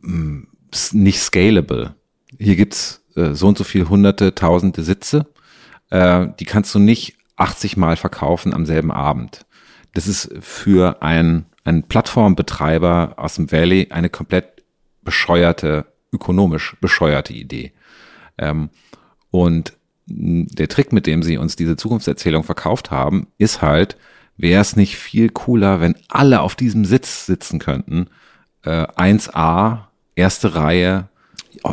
mh, 0.00 0.12
mm, 0.12 0.48
nicht 0.92 1.20
scalable. 1.20 1.94
Hier 2.38 2.56
gibt's 2.56 3.02
äh, 3.16 3.34
so 3.34 3.48
und 3.48 3.58
so 3.58 3.64
viel 3.64 3.88
hunderte, 3.88 4.34
tausende 4.34 4.82
Sitze. 4.82 5.26
Äh, 5.90 6.28
die 6.38 6.44
kannst 6.44 6.74
du 6.74 6.78
nicht 6.78 7.16
80 7.36 7.76
Mal 7.76 7.96
verkaufen 7.96 8.52
am 8.52 8.66
selben 8.66 8.90
Abend. 8.90 9.46
Das 9.94 10.06
ist 10.06 10.30
für 10.40 11.02
einen, 11.02 11.46
einen 11.68 11.82
Plattformbetreiber 11.84 13.14
aus 13.16 13.34
dem 13.34 13.52
Valley 13.52 13.88
eine 13.90 14.08
komplett 14.08 14.62
bescheuerte, 15.02 15.86
ökonomisch 16.12 16.76
bescheuerte 16.80 17.34
Idee. 17.34 17.72
Ähm, 18.38 18.70
und 19.30 19.74
der 20.06 20.68
Trick, 20.68 20.92
mit 20.92 21.06
dem 21.06 21.22
sie 21.22 21.36
uns 21.36 21.54
diese 21.54 21.76
Zukunftserzählung 21.76 22.42
verkauft 22.42 22.90
haben, 22.90 23.26
ist 23.36 23.60
halt, 23.60 23.98
wäre 24.38 24.62
es 24.62 24.76
nicht 24.76 24.96
viel 24.96 25.28
cooler, 25.28 25.80
wenn 25.80 25.96
alle 26.08 26.40
auf 26.40 26.54
diesem 26.54 26.86
Sitz 26.86 27.26
sitzen 27.26 27.58
könnten. 27.58 28.08
Äh, 28.62 28.86
1a, 28.86 29.88
erste 30.14 30.54
Reihe, 30.54 31.08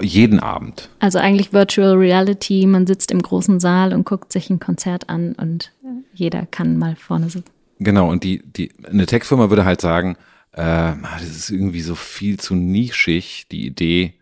jeden 0.01 0.39
Abend. 0.39 0.89
Also 0.99 1.19
eigentlich 1.19 1.53
Virtual 1.53 1.93
Reality, 1.93 2.65
man 2.65 2.87
sitzt 2.87 3.11
im 3.11 3.21
großen 3.21 3.59
Saal 3.59 3.93
und 3.93 4.05
guckt 4.05 4.33
sich 4.33 4.49
ein 4.49 4.59
Konzert 4.59 5.09
an 5.09 5.33
und 5.33 5.71
jeder 6.13 6.45
kann 6.45 6.77
mal 6.77 6.95
vorne 6.95 7.29
sitzen. 7.29 7.54
Genau, 7.79 8.09
und 8.09 8.23
die, 8.23 8.41
die, 8.45 8.71
eine 8.83 9.05
Tech-Firma 9.05 9.49
würde 9.49 9.65
halt 9.65 9.81
sagen, 9.81 10.17
äh, 10.53 10.93
das 11.19 11.23
ist 11.23 11.49
irgendwie 11.49 11.81
so 11.81 11.95
viel 11.95 12.39
zu 12.39 12.55
nischig, 12.55 13.47
die 13.51 13.65
Idee 13.65 14.13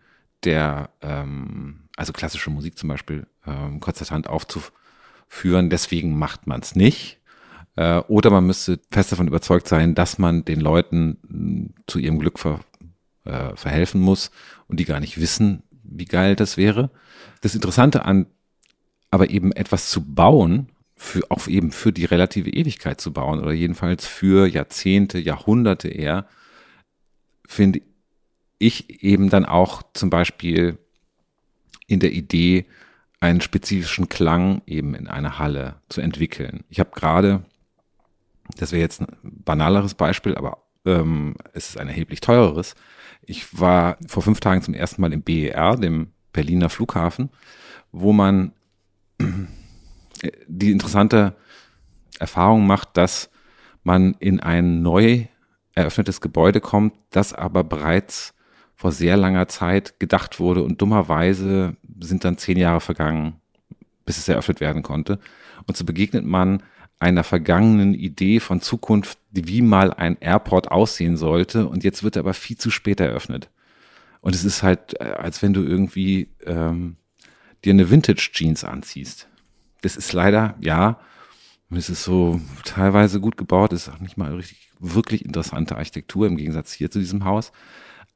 der, 0.42 0.90
ähm, 1.02 1.84
also 1.96 2.12
klassische 2.12 2.50
Musik 2.50 2.76
zum 2.76 2.88
Beispiel, 2.88 3.26
ähm, 3.46 3.80
konzertant 3.80 4.28
aufzuführen. 4.28 5.70
Deswegen 5.70 6.18
macht 6.18 6.46
man 6.46 6.60
es 6.60 6.74
nicht. 6.74 7.18
Äh, 7.76 7.98
oder 8.08 8.30
man 8.30 8.46
müsste 8.46 8.80
fest 8.90 9.12
davon 9.12 9.28
überzeugt 9.28 9.68
sein, 9.68 9.94
dass 9.94 10.18
man 10.18 10.44
den 10.44 10.60
Leuten 10.60 11.18
mh, 11.28 11.82
zu 11.86 11.98
ihrem 11.98 12.18
Glück 12.18 12.38
ver, 12.38 12.60
äh, 13.24 13.54
verhelfen 13.56 14.00
muss 14.00 14.30
und 14.68 14.80
die 14.80 14.84
gar 14.84 15.00
nicht 15.00 15.20
wissen, 15.20 15.62
wie 15.82 16.04
geil 16.06 16.34
das 16.36 16.56
wäre. 16.56 16.90
Das 17.40 17.54
Interessante 17.54 18.04
an 18.04 18.26
aber 19.14 19.30
eben 19.30 19.52
etwas 19.52 19.90
zu 19.90 20.04
bauen, 20.04 20.70
für, 21.04 21.30
auch 21.30 21.46
eben 21.46 21.70
für 21.70 21.92
die 21.92 22.06
relative 22.06 22.50
Ewigkeit 22.50 23.00
zu 23.00 23.12
bauen 23.12 23.40
oder 23.40 23.52
jedenfalls 23.52 24.06
für 24.06 24.46
Jahrzehnte, 24.46 25.18
Jahrhunderte 25.18 25.88
eher, 25.88 26.26
finde 27.46 27.82
ich 28.58 29.02
eben 29.02 29.28
dann 29.28 29.44
auch 29.44 29.82
zum 29.92 30.08
Beispiel 30.08 30.78
in 31.86 32.00
der 32.00 32.12
Idee, 32.12 32.66
einen 33.20 33.42
spezifischen 33.42 34.08
Klang 34.08 34.62
eben 34.66 34.94
in 34.94 35.06
einer 35.06 35.38
Halle 35.38 35.76
zu 35.88 36.00
entwickeln. 36.00 36.64
Ich 36.68 36.80
habe 36.80 36.90
gerade, 36.92 37.44
das 38.56 38.72
wäre 38.72 38.82
jetzt 38.82 39.00
ein 39.00 39.16
banaleres 39.22 39.94
Beispiel, 39.94 40.34
aber 40.34 40.64
ähm, 40.86 41.34
es 41.52 41.70
ist 41.70 41.78
ein 41.78 41.88
erheblich 41.88 42.20
teureres. 42.20 42.74
Ich 43.22 43.58
war 43.58 43.98
vor 44.06 44.22
fünf 44.22 44.40
Tagen 44.40 44.62
zum 44.62 44.74
ersten 44.74 45.00
Mal 45.00 45.12
im 45.12 45.22
BER, 45.22 45.76
dem 45.76 46.08
Berliner 46.32 46.70
Flughafen, 46.70 47.30
wo 47.92 48.12
man 48.12 48.52
die 50.46 50.70
interessante 50.70 51.34
Erfahrung 52.18 52.66
macht, 52.66 52.96
dass 52.96 53.30
man 53.82 54.14
in 54.18 54.40
ein 54.40 54.82
neu 54.82 55.26
eröffnetes 55.74 56.20
Gebäude 56.20 56.60
kommt, 56.60 56.94
das 57.10 57.32
aber 57.32 57.64
bereits 57.64 58.34
vor 58.74 58.92
sehr 58.92 59.16
langer 59.16 59.48
Zeit 59.48 59.98
gedacht 60.00 60.40
wurde 60.40 60.62
und 60.62 60.80
dummerweise 60.80 61.76
sind 62.00 62.24
dann 62.24 62.38
zehn 62.38 62.58
Jahre 62.58 62.80
vergangen, 62.80 63.40
bis 64.04 64.18
es 64.18 64.28
eröffnet 64.28 64.60
werden 64.60 64.82
konnte. 64.82 65.18
Und 65.66 65.76
so 65.76 65.84
begegnet 65.84 66.24
man 66.24 66.62
einer 66.98 67.24
vergangenen 67.24 67.94
Idee 67.94 68.40
von 68.40 68.60
Zukunft, 68.60 69.18
wie 69.30 69.62
mal 69.62 69.92
ein 69.92 70.16
Airport 70.20 70.70
aussehen 70.70 71.16
sollte 71.16 71.66
und 71.66 71.84
jetzt 71.84 72.02
wird 72.02 72.16
er 72.16 72.20
aber 72.20 72.34
viel 72.34 72.56
zu 72.56 72.70
spät 72.70 73.00
eröffnet. 73.00 73.50
Und 74.20 74.34
es 74.34 74.44
ist 74.44 74.62
halt, 74.62 74.98
äh, 75.00 75.04
als 75.04 75.42
wenn 75.42 75.52
du 75.52 75.62
irgendwie 75.62 76.30
ähm, 76.46 76.96
dir 77.64 77.72
eine 77.72 77.90
Vintage-Jeans 77.90 78.64
anziehst. 78.64 79.28
Das 79.84 79.96
ist 79.96 80.12
leider, 80.14 80.54
ja, 80.60 80.98
es 81.70 81.90
ist 81.90 82.04
so 82.04 82.40
teilweise 82.64 83.20
gut 83.20 83.36
gebaut, 83.36 83.72
ist 83.72 83.88
auch 83.88 84.00
nicht 84.00 84.16
mal 84.16 84.34
richtig, 84.34 84.58
wirklich 84.78 85.24
interessante 85.24 85.76
Architektur 85.76 86.26
im 86.26 86.36
Gegensatz 86.36 86.72
hier 86.72 86.90
zu 86.90 86.98
diesem 86.98 87.24
Haus. 87.24 87.52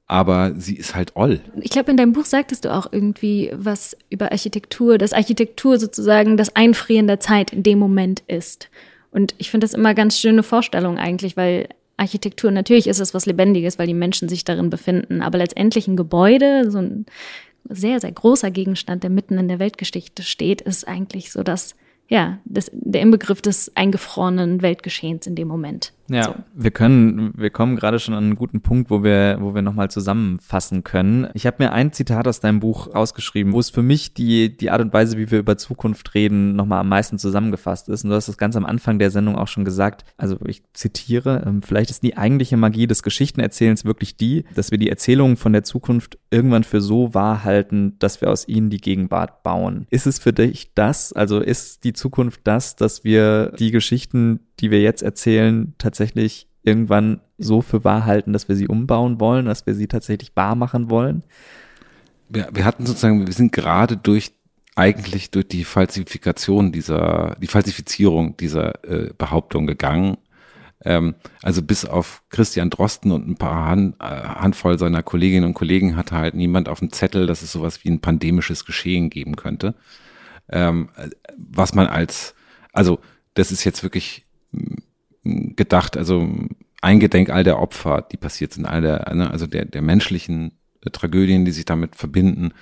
Aber 0.07 0.55
sie 0.57 0.77
ist 0.77 0.95
halt 0.95 1.17
oll. 1.17 1.41
Ich 1.61 1.71
glaube, 1.71 1.91
in 1.91 1.99
deinem 1.99 2.15
Buch 2.15 2.25
sagtest 2.25 2.65
du 2.65 2.75
auch 2.75 2.91
irgendwie 2.91 3.51
was 3.55 3.95
über 4.09 4.33
Architektur, 4.33 4.97
dass 4.97 5.13
Architektur 5.13 5.79
sozusagen 5.79 6.39
das 6.39 6.57
Einfrieren 6.57 7.07
der 7.07 7.21
Zeit 7.21 7.53
in 7.53 7.63
dem 7.63 7.79
Moment 7.79 8.23
ist. 8.27 8.71
Und 9.11 9.35
ich 9.37 9.51
finde 9.51 9.67
das 9.67 9.75
immer 9.75 9.93
ganz 9.93 10.19
schöne 10.19 10.43
Vorstellung 10.43 10.97
eigentlich, 10.97 11.37
weil 11.37 11.69
Architektur, 11.99 12.51
natürlich 12.51 12.87
ist 12.87 13.01
es 13.01 13.13
was 13.13 13.27
Lebendiges, 13.27 13.79
weil 13.79 13.87
die 13.87 13.95
Menschen 13.95 14.29
sich 14.31 14.45
darin 14.45 14.71
befinden, 14.71 15.21
aber 15.21 15.39
letztendlich 15.39 15.89
ein 15.89 15.97
Gebäude, 15.97 16.71
so 16.71 16.79
ein 16.79 17.05
sehr, 17.69 18.01
sehr 18.01 18.13
großer 18.13 18.51
Gegenstand, 18.51 19.03
der 19.03 19.11
mitten 19.11 19.39
in 19.39 19.49
der 19.49 19.59
Weltgeschichte 19.59 20.23
steht, 20.23 20.61
ist 20.61 20.87
eigentlich 20.87 21.33
so 21.33 21.43
das, 21.43 21.77
ja, 22.09 22.39
das, 22.45 22.71
der 22.73 23.03
Inbegriff 23.03 23.43
des 23.43 23.77
eingefrorenen 23.77 24.63
Weltgeschehens 24.63 25.27
in 25.27 25.35
dem 25.35 25.49
Moment. 25.49 25.93
Ja, 26.11 26.25
so. 26.25 26.35
wir 26.55 26.71
können, 26.71 27.33
wir 27.37 27.51
kommen 27.51 27.77
gerade 27.77 27.99
schon 27.99 28.15
an 28.15 28.25
einen 28.25 28.37
guten 28.37 28.61
Punkt, 28.61 28.91
wo 28.91 29.03
wir, 29.03 29.39
wo 29.41 29.55
wir 29.55 29.63
nochmal 29.63 29.91
zusammenfassen 29.91 30.85
können. 30.85 31.29
Ich 31.35 31.47
habe 31.47 31.63
mir 31.63 31.73
ein 31.73 31.93
Zitat 31.93 32.27
aus 32.27 32.41
deinem 32.41 32.61
Buch 32.61 32.95
ausgeschrieben, 32.95 33.53
wo 33.53 33.61
es 33.61 33.71
für 33.71 33.83
mich 33.83 34.15
die, 34.15 34.57
die 34.57 34.71
Art 34.71 34.81
und 34.81 34.93
Weise, 34.93 35.19
wie 35.19 35.31
wir 35.31 35.39
über 35.39 35.59
Zukunft 35.59 36.15
reden, 36.15 36.57
nochmal 36.57 36.81
am 36.81 36.89
meisten 36.89 37.19
zusammengefasst 37.19 37.89
ist. 37.89 38.05
Und 38.05 38.11
du 38.11 38.17
hast 38.17 38.29
das 38.29 38.39
ganz 38.39 38.57
am 38.57 38.65
Anfang 38.65 38.99
der 38.99 39.11
Sendung 39.11 39.37
auch 39.37 39.49
schon 39.49 39.65
gesagt. 39.65 40.05
Also 40.17 40.39
ich 40.47 40.63
zitiere, 40.73 41.45
ähm, 41.47 41.63
vielleicht 41.63 41.91
ist 41.91 42.03
die 42.03 42.17
eigentliche 42.17 42.57
Magie 42.57 42.87
des 42.87 43.03
Geschichtenerzählens 43.03 43.85
wirklich 43.85 44.17
die, 44.17 44.45
dass 44.55 44.71
wir 44.71 44.79
die 44.79 44.91
Erzählungen 44.91 45.37
von 45.37 45.53
der 45.53 45.65
Zukunft 45.65 46.19
irgendwann 46.31 46.65
für 46.65 46.81
so 46.81 47.15
wahr 47.15 47.45
halten, 47.45 47.97
dass 47.99 48.21
wir 48.21 48.31
aus 48.31 48.49
ihnen 48.49 48.71
die 48.71 48.81
Gegenwart 48.81 49.43
bauen. 49.43 49.87
Ist 49.91 50.07
es 50.07 50.19
für 50.19 50.33
dich 50.33 50.73
das? 50.75 51.13
Also 51.13 51.41
ist 51.41 51.85
die 51.85 51.93
Zukunft 51.93 52.41
das, 52.45 52.77
dass 52.77 53.05
wir 53.05 53.53
die 53.59 53.71
Geschichten, 53.71 54.41
die 54.61 54.71
wir 54.71 54.81
jetzt 54.81 55.03
erzählen, 55.03 55.75
tatsächlich 55.79 56.49
irgendwann 56.63 57.21
so 57.39 57.63
für 57.63 57.85
wahr 57.85 58.05
halten, 58.05 58.33
dass 58.33 58.49
wir 58.49 58.57
sie 58.57 58.69
umbauen 58.69 59.21
wollen, 59.21 59.47
dass 59.47 59.67
wir 59.67 59.75
sie 59.75 59.87
tatsächlich 59.87 60.33
wahr 60.35 60.55
machen 60.55 60.91
wollen? 60.91 61.25
Wir, 62.29 62.49
wir 62.53 62.65
hatten 62.65 62.85
sozusagen, 62.85 63.27
wir 63.27 63.33
sind 63.33 63.53
gerade 63.53 63.97
durch 63.97 64.33
eigentlich 64.79 65.33
durch 65.33 65.49
die 65.49 65.65
Falsifikation 65.65 66.71
dieser, 66.71 67.37
die 67.41 67.49
Falsifizierung 67.49 68.37
dieser 68.37 68.85
äh, 68.85 69.13
Behauptung 69.19 69.67
gegangen. 69.67 70.19
Ähm, 70.85 71.17
also 71.43 71.63
bis 71.63 71.85
auf 71.85 72.23
Christian 72.31 72.71
Drosten 72.71 73.11
und 73.11 73.27
ein 73.27 73.35
paar 73.35 73.67
Hand, 73.67 73.97
äh, 74.01 74.05
Handvoll 74.05 74.79
seiner 74.79 75.03
Kolleginnen 75.03 75.47
und 75.47 75.55
Kollegen 75.55 75.97
hatte 75.97 76.17
halt 76.17 76.35
niemand 76.35 76.69
auf 76.69 76.79
dem 76.79 76.93
Zettel, 76.93 77.27
dass 77.27 77.43
es 77.43 77.51
sowas 77.51 77.83
wie 77.83 77.91
ein 77.91 78.01
pandemisches 78.01 78.65
Geschehen 78.65 79.11
geben 79.11 79.35
könnte. 79.35 79.75
Ähm, 80.49 80.91
was 81.37 81.75
man 81.75 81.89
als, 81.89 82.37
also 82.73 83.01
das 83.35 83.51
ist 83.51 83.65
jetzt 83.65 83.83
wirklich 83.83 84.28
gedacht, 85.25 85.97
also 85.97 86.29
eingedenk 86.81 87.31
all 87.31 87.45
der 87.45 87.59
Opfer, 87.59 88.03
die 88.03 88.17
passiert 88.17 88.53
sind, 88.53 88.67
all 88.67 88.81
der, 88.81 89.13
ne, 89.15 89.31
also 89.31 89.47
der, 89.47 89.65
der 89.65 89.83
menschlichen 89.83 90.53
Tragödien, 90.93 91.45
die 91.45 91.51
sich 91.51 91.65
damit 91.65 91.97
verbinden 91.97 92.53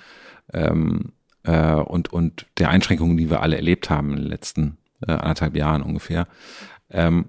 ähm, 0.53 1.13
äh, 1.43 1.73
und, 1.73 2.11
und 2.11 2.45
der 2.57 2.69
Einschränkungen, 2.69 3.17
die 3.17 3.29
wir 3.29 3.41
alle 3.41 3.55
erlebt 3.55 3.89
haben 3.89 4.11
in 4.11 4.17
den 4.17 4.27
letzten 4.27 4.77
äh, 5.07 5.11
anderthalb 5.11 5.55
Jahren 5.55 5.81
ungefähr, 5.81 6.27
ähm, 6.89 7.25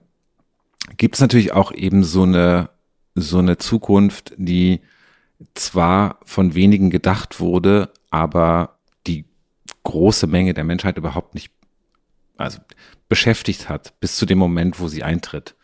gibt 0.97 1.16
es 1.16 1.21
natürlich 1.21 1.53
auch 1.53 1.73
eben 1.73 2.03
so 2.05 2.23
eine, 2.23 2.71
so 3.14 3.38
eine 3.38 3.59
Zukunft, 3.59 4.33
die 4.37 4.81
zwar 5.55 6.18
von 6.25 6.55
wenigen 6.55 6.90
gedacht 6.90 7.40
wurde, 7.40 7.90
aber 8.11 8.79
die 9.07 9.27
große 9.85 10.27
Menge 10.27 10.55
der 10.55 10.64
Menschheit 10.64 10.97
überhaupt 10.97 11.35
nicht 11.35 11.53
also 12.38 12.61
beschäftigt 13.09 13.68
hat, 13.68 13.98
bis 14.01 14.16
zu 14.16 14.24
dem 14.24 14.38
Moment, 14.38 14.81
wo 14.81 14.88
sie 14.88 15.03
eintritt. 15.03 15.55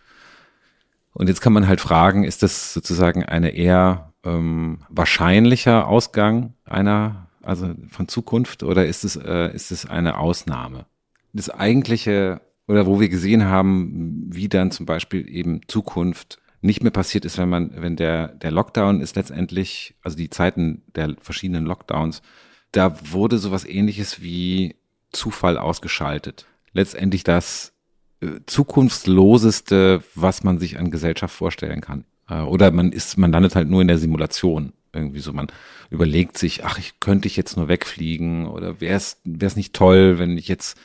Und 1.13 1.29
jetzt 1.29 1.41
kann 1.41 1.53
man 1.53 1.69
halt 1.69 1.81
fragen, 1.81 2.25
ist 2.25 2.43
das 2.43 2.75
sozusagen 2.75 3.25
eine 3.25 3.51
eher 3.51 4.13
ähm, 4.25 4.81
wahrscheinlicher 4.89 5.87
Ausgang 5.87 6.55
einer, 6.65 7.29
also 7.43 7.73
von 7.89 8.09
Zukunft, 8.09 8.63
oder 8.63 8.87
ist 8.87 9.05
es, 9.05 9.17
äh, 9.17 9.55
ist 9.55 9.71
es 9.71 9.87
eine 9.87 10.19
Ausnahme? 10.19 10.87
Das 11.33 11.51
eigentliche, 11.51 12.41
oder 12.67 12.87
wo 12.87 13.01
wir 13.01 13.09
gesehen 13.09 13.45
haben, 13.45 14.27
wie 14.31 14.49
dann 14.49 14.73
zum 14.73 14.87
Beispiel 14.87 15.29
eben 15.29 15.61
Zukunft 15.69 16.39
nicht 16.63 16.83
mehr 16.83 16.93
passiert 16.93 17.25
ist, 17.25 17.39
wenn 17.39 17.51
man, 17.51 17.71
wenn 17.77 17.95
der, 17.95 18.29
der 18.29 18.51
Lockdown 18.51 19.01
ist 19.01 19.17
letztendlich, 19.17 19.95
also 20.03 20.17
die 20.17 20.31
Zeiten 20.31 20.83
der 20.97 21.15
verschiedenen 21.21 21.67
Lockdowns, 21.67 22.23
da 22.73 22.97
wurde 23.13 23.39
sowas 23.39 23.65
ähnliches 23.65 24.23
wie 24.23 24.77
Zufall 25.13 25.59
ausgeschaltet 25.59 26.47
letztendlich 26.75 27.25
das 27.25 27.73
äh, 28.21 28.41
zukunftsloseste, 28.47 30.03
was 30.15 30.45
man 30.45 30.59
sich 30.59 30.79
an 30.79 30.91
Gesellschaft 30.91 31.35
vorstellen 31.35 31.81
kann. 31.81 32.05
Äh, 32.29 32.41
oder 32.41 32.71
man 32.71 32.93
ist, 32.93 33.17
man 33.17 33.33
landet 33.33 33.57
halt 33.57 33.71
nur 33.71 33.81
in 33.81 33.89
der 33.89 33.99
Simulation. 33.99 34.75
Irgendwie 34.93 35.21
so, 35.21 35.33
man 35.33 35.49
überlegt 35.91 36.39
sich, 36.39 36.65
ach, 36.65 36.79
ich 36.79 37.01
könnte 37.01 37.27
ich 37.27 37.37
jetzt 37.37 37.57
nur 37.57 37.69
wegfliegen 37.69 38.47
oder 38.47 38.81
wäre 38.81 38.95
es 38.97 39.57
nicht 39.57 39.73
toll, 39.75 40.19
wenn 40.19 40.39
ich 40.39 40.47
jetzt 40.47 40.79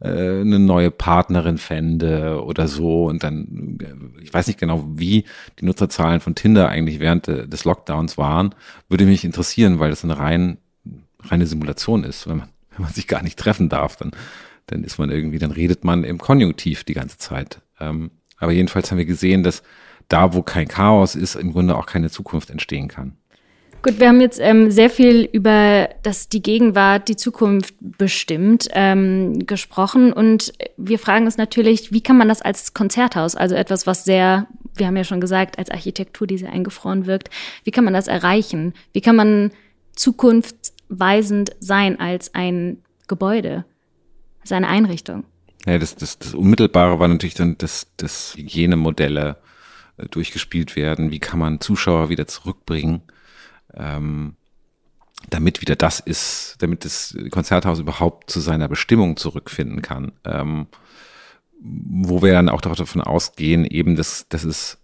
äh, 0.00 0.40
eine 0.40 0.60
neue 0.60 0.92
Partnerin 0.92 1.58
fände 1.58 2.42
oder 2.44 2.68
so 2.68 3.06
und 3.06 3.24
dann, 3.24 3.78
äh, 3.80 4.22
ich 4.22 4.32
weiß 4.32 4.46
nicht 4.46 4.60
genau, 4.60 4.84
wie 4.94 5.24
die 5.58 5.64
Nutzerzahlen 5.64 6.20
von 6.20 6.36
Tinder 6.36 6.68
eigentlich 6.68 7.00
während 7.00 7.26
des 7.26 7.64
Lockdowns 7.64 8.16
waren, 8.16 8.54
würde 8.88 9.06
mich 9.06 9.24
interessieren, 9.24 9.80
weil 9.80 9.90
das 9.90 10.04
eine 10.04 10.18
rein, 10.18 10.58
reine 11.20 11.46
Simulation 11.46 12.04
ist. 12.04 12.28
Wenn 12.28 12.36
man, 12.38 12.48
wenn 12.76 12.84
man 12.84 12.92
sich 12.92 13.08
gar 13.08 13.24
nicht 13.24 13.40
treffen 13.40 13.68
darf, 13.68 13.96
dann 13.96 14.12
dann 14.68 14.84
ist 14.84 14.98
man 14.98 15.10
irgendwie, 15.10 15.38
dann 15.38 15.50
redet 15.50 15.84
man 15.84 16.04
im 16.04 16.18
Konjunktiv 16.18 16.84
die 16.84 16.94
ganze 16.94 17.18
Zeit. 17.18 17.60
Ähm, 17.80 18.10
aber 18.38 18.52
jedenfalls 18.52 18.90
haben 18.90 18.98
wir 18.98 19.04
gesehen, 19.04 19.42
dass 19.42 19.62
da, 20.08 20.32
wo 20.32 20.42
kein 20.42 20.68
Chaos 20.68 21.14
ist, 21.14 21.34
im 21.34 21.52
Grunde 21.52 21.76
auch 21.76 21.86
keine 21.86 22.10
Zukunft 22.10 22.50
entstehen 22.50 22.88
kann. 22.88 23.16
Gut, 23.80 24.00
wir 24.00 24.08
haben 24.08 24.20
jetzt 24.20 24.40
ähm, 24.40 24.72
sehr 24.72 24.90
viel 24.90 25.28
über 25.32 25.88
das 26.02 26.28
die 26.28 26.42
Gegenwart, 26.42 27.08
die 27.08 27.14
Zukunft 27.14 27.74
bestimmt 27.80 28.68
ähm, 28.72 29.46
gesprochen 29.46 30.12
und 30.12 30.52
wir 30.76 30.98
fragen 30.98 31.26
uns 31.26 31.36
natürlich, 31.36 31.92
wie 31.92 32.00
kann 32.00 32.18
man 32.18 32.28
das 32.28 32.42
als 32.42 32.74
Konzerthaus, 32.74 33.36
also 33.36 33.54
etwas, 33.54 33.86
was 33.86 34.04
sehr, 34.04 34.48
wir 34.74 34.86
haben 34.88 34.96
ja 34.96 35.04
schon 35.04 35.20
gesagt, 35.20 35.58
als 35.58 35.70
Architektur, 35.70 36.26
die 36.26 36.38
sehr 36.38 36.52
eingefroren 36.52 37.06
wirkt, 37.06 37.30
wie 37.62 37.70
kann 37.70 37.84
man 37.84 37.94
das 37.94 38.08
erreichen? 38.08 38.74
Wie 38.92 39.00
kann 39.00 39.14
man 39.14 39.52
zukunftsweisend 39.94 41.52
sein 41.60 42.00
als 42.00 42.34
ein 42.34 42.82
Gebäude? 43.06 43.64
Seine 44.48 44.68
Einrichtung. 44.68 45.24
Ja, 45.66 45.78
das, 45.78 45.96
das, 45.96 46.18
das 46.18 46.34
Unmittelbare 46.34 46.98
war 46.98 47.08
natürlich 47.08 47.34
dann, 47.34 47.58
dass, 47.58 47.88
dass 47.96 48.34
Hygienemodelle 48.36 49.36
äh, 49.96 50.06
durchgespielt 50.06 50.76
werden. 50.76 51.10
Wie 51.10 51.18
kann 51.18 51.38
man 51.38 51.60
Zuschauer 51.60 52.08
wieder 52.08 52.26
zurückbringen, 52.26 53.02
ähm, 53.74 54.36
damit 55.30 55.60
wieder 55.60 55.76
das 55.76 56.00
ist, 56.00 56.56
damit 56.60 56.84
das 56.84 57.16
Konzerthaus 57.30 57.80
überhaupt 57.80 58.30
zu 58.30 58.40
seiner 58.40 58.68
Bestimmung 58.68 59.16
zurückfinden 59.16 59.82
kann. 59.82 60.12
Ähm, 60.24 60.68
wo 61.60 62.22
wir 62.22 62.32
dann 62.32 62.48
auch 62.48 62.60
davon 62.60 63.02
ausgehen, 63.02 63.64
eben, 63.64 63.96
dass, 63.96 64.28
dass 64.28 64.44
es 64.44 64.78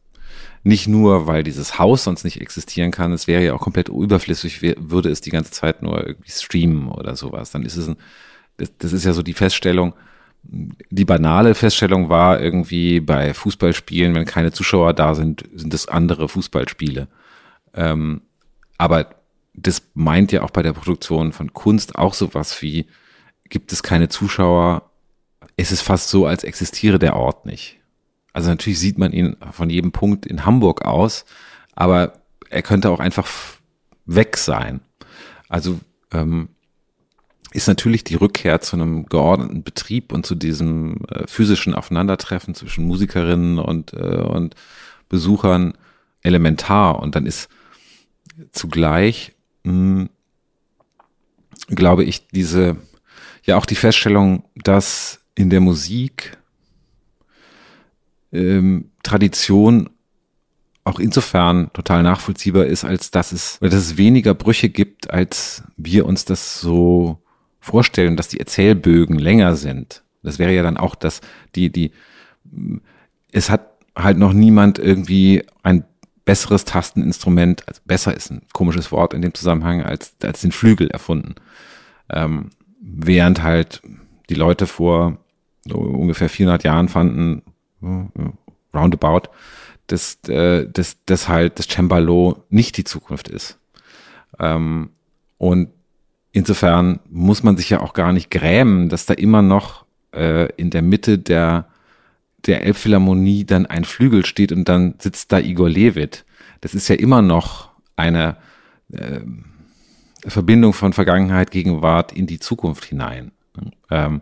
nicht 0.64 0.88
nur, 0.88 1.26
weil 1.26 1.44
dieses 1.44 1.78
Haus 1.78 2.04
sonst 2.04 2.24
nicht 2.24 2.40
existieren 2.40 2.90
kann, 2.90 3.12
es 3.12 3.26
wäre 3.26 3.44
ja 3.44 3.54
auch 3.54 3.60
komplett 3.60 3.88
überflüssig, 3.90 4.60
würde 4.62 5.10
es 5.10 5.20
die 5.20 5.30
ganze 5.30 5.52
Zeit 5.52 5.82
nur 5.82 6.04
irgendwie 6.04 6.30
streamen 6.30 6.88
oder 6.88 7.14
sowas. 7.16 7.50
Dann 7.52 7.64
ist 7.64 7.76
es 7.76 7.88
ein 7.88 7.96
das, 8.56 8.72
das 8.78 8.92
ist 8.92 9.04
ja 9.04 9.12
so 9.12 9.22
die 9.22 9.34
Feststellung, 9.34 9.94
die 10.42 11.04
banale 11.04 11.54
Feststellung 11.54 12.08
war 12.08 12.40
irgendwie 12.40 13.00
bei 13.00 13.32
Fußballspielen, 13.32 14.14
wenn 14.14 14.24
keine 14.24 14.52
Zuschauer 14.52 14.92
da 14.92 15.14
sind, 15.14 15.44
sind 15.54 15.72
das 15.72 15.88
andere 15.88 16.28
Fußballspiele. 16.28 17.08
Ähm, 17.74 18.22
aber 18.76 19.10
das 19.54 19.82
meint 19.94 20.32
ja 20.32 20.42
auch 20.42 20.50
bei 20.50 20.62
der 20.62 20.72
Produktion 20.72 21.32
von 21.32 21.52
Kunst 21.52 21.96
auch 21.96 22.14
sowas 22.14 22.60
wie, 22.60 22.86
gibt 23.48 23.72
es 23.72 23.82
keine 23.82 24.08
Zuschauer, 24.08 24.90
ist 25.56 25.72
es 25.72 25.80
fast 25.80 26.08
so, 26.08 26.26
als 26.26 26.44
existiere 26.44 26.98
der 26.98 27.16
Ort 27.16 27.46
nicht. 27.46 27.78
Also 28.32 28.50
natürlich 28.50 28.80
sieht 28.80 28.98
man 28.98 29.12
ihn 29.12 29.36
von 29.52 29.70
jedem 29.70 29.92
Punkt 29.92 30.26
in 30.26 30.44
Hamburg 30.44 30.84
aus, 30.84 31.24
aber 31.74 32.14
er 32.50 32.62
könnte 32.62 32.90
auch 32.90 33.00
einfach 33.00 33.28
weg 34.06 34.36
sein. 34.36 34.80
Also 35.48 35.78
ähm, 36.12 36.48
ist 37.54 37.68
natürlich 37.68 38.02
die 38.02 38.16
Rückkehr 38.16 38.60
zu 38.60 38.74
einem 38.74 39.06
geordneten 39.06 39.62
Betrieb 39.62 40.12
und 40.12 40.26
zu 40.26 40.34
diesem 40.34 41.04
äh, 41.08 41.24
physischen 41.28 41.72
Aufeinandertreffen 41.72 42.54
zwischen 42.56 42.84
Musikerinnen 42.84 43.60
und, 43.60 43.92
äh, 43.92 43.96
und 43.96 44.56
Besuchern 45.08 45.74
elementar. 46.22 46.98
Und 46.98 47.14
dann 47.14 47.26
ist 47.26 47.48
zugleich, 48.50 49.34
mh, 49.62 49.72
hm, 49.72 50.10
glaube 51.68 52.02
ich, 52.02 52.26
diese, 52.26 52.76
ja 53.44 53.56
auch 53.56 53.66
die 53.66 53.76
Feststellung, 53.76 54.42
dass 54.56 55.20
in 55.36 55.48
der 55.48 55.60
Musik 55.60 56.36
ähm, 58.32 58.90
Tradition 59.04 59.90
auch 60.82 60.98
insofern 60.98 61.72
total 61.72 62.02
nachvollziehbar 62.02 62.66
ist, 62.66 62.84
als 62.84 63.12
dass 63.12 63.30
es, 63.30 63.58
dass 63.60 63.74
es 63.74 63.96
weniger 63.96 64.34
Brüche 64.34 64.70
gibt, 64.70 65.10
als 65.10 65.62
wir 65.76 66.04
uns 66.04 66.24
das 66.24 66.60
so 66.60 67.20
vorstellen, 67.64 68.16
dass 68.16 68.28
die 68.28 68.40
Erzählbögen 68.40 69.18
länger 69.18 69.56
sind. 69.56 70.02
Das 70.22 70.38
wäre 70.38 70.52
ja 70.52 70.62
dann 70.62 70.76
auch 70.76 70.94
das, 70.94 71.22
die, 71.54 71.70
die, 71.70 71.92
es 73.32 73.48
hat 73.48 73.70
halt 73.96 74.18
noch 74.18 74.32
niemand 74.34 74.78
irgendwie 74.78 75.44
ein 75.62 75.84
besseres 76.26 76.64
Tasteninstrument, 76.64 77.66
also 77.66 77.80
besser 77.86 78.14
ist 78.14 78.30
ein 78.30 78.42
komisches 78.52 78.92
Wort 78.92 79.14
in 79.14 79.22
dem 79.22 79.32
Zusammenhang, 79.34 79.82
als, 79.82 80.14
als 80.22 80.42
den 80.42 80.52
Flügel 80.52 80.90
erfunden. 80.90 81.36
Ähm, 82.10 82.50
während 82.80 83.42
halt 83.42 83.82
die 84.28 84.34
Leute 84.34 84.66
vor 84.66 85.18
so 85.66 85.78
ungefähr 85.78 86.28
400 86.28 86.64
Jahren 86.64 86.88
fanden, 86.88 87.42
roundabout, 88.74 89.30
dass, 89.86 90.18
äh, 90.28 90.68
dass, 90.68 91.02
dass 91.06 91.28
halt 91.28 91.58
das 91.58 91.68
Cembalo 91.68 92.44
nicht 92.50 92.76
die 92.76 92.84
Zukunft 92.84 93.28
ist. 93.28 93.58
Ähm, 94.38 94.90
und 95.38 95.70
insofern 96.34 96.98
muss 97.08 97.42
man 97.42 97.56
sich 97.56 97.70
ja 97.70 97.80
auch 97.80 97.94
gar 97.94 98.12
nicht 98.12 98.30
grämen, 98.30 98.90
dass 98.90 99.06
da 99.06 99.14
immer 99.14 99.40
noch 99.40 99.86
äh, 100.12 100.52
in 100.56 100.68
der 100.68 100.82
Mitte 100.82 101.16
der, 101.16 101.68
der 102.44 102.64
Elbphilharmonie 102.64 103.44
dann 103.44 103.66
ein 103.66 103.84
Flügel 103.84 104.26
steht 104.26 104.52
und 104.52 104.68
dann 104.68 104.94
sitzt 104.98 105.32
da 105.32 105.38
Igor 105.38 105.70
Levit. 105.70 106.24
Das 106.60 106.74
ist 106.74 106.88
ja 106.88 106.96
immer 106.96 107.22
noch 107.22 107.70
eine 107.96 108.36
äh, 108.92 109.20
Verbindung 110.26 110.72
von 110.72 110.92
Vergangenheit, 110.92 111.52
Gegenwart 111.52 112.12
in 112.12 112.26
die 112.26 112.40
Zukunft 112.40 112.84
hinein. 112.84 113.30
Ähm, 113.90 114.20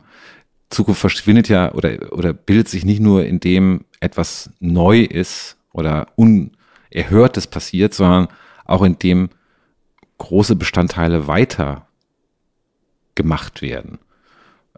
Zukunft 0.69 1.01
verschwindet 1.01 1.49
ja 1.49 1.73
oder, 1.73 2.13
oder 2.13 2.35
bildet 2.35 2.69
sich 2.69 2.85
nicht 2.85 3.01
nur, 3.01 3.25
indem 3.25 3.87
etwas 4.01 4.51
neu 4.61 5.01
ist 5.01 5.57
oder 5.73 6.09
Unerhörtes 6.17 7.47
passiert, 7.47 7.95
sondern 7.95 8.29
auch 8.67 8.83
indem 8.83 9.31
große 10.19 10.57
Bestandteile 10.57 11.27
weiter 11.27 11.87
gemacht 13.15 13.63
werden, 13.63 13.99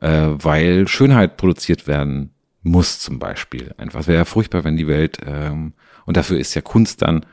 äh, 0.00 0.28
weil 0.30 0.88
Schönheit 0.88 1.36
produziert 1.36 1.86
werden 1.86 2.30
muss 2.62 2.98
zum 2.98 3.18
Beispiel. 3.18 3.74
Einfach 3.76 4.00
es 4.00 4.06
wäre 4.06 4.18
ja 4.18 4.24
furchtbar, 4.24 4.64
wenn 4.64 4.76
die 4.76 4.88
Welt 4.88 5.18
ähm, 5.26 5.74
und 6.06 6.16
dafür 6.16 6.38
ist 6.38 6.54
ja 6.54 6.62
Kunst 6.62 7.02
dann 7.02 7.26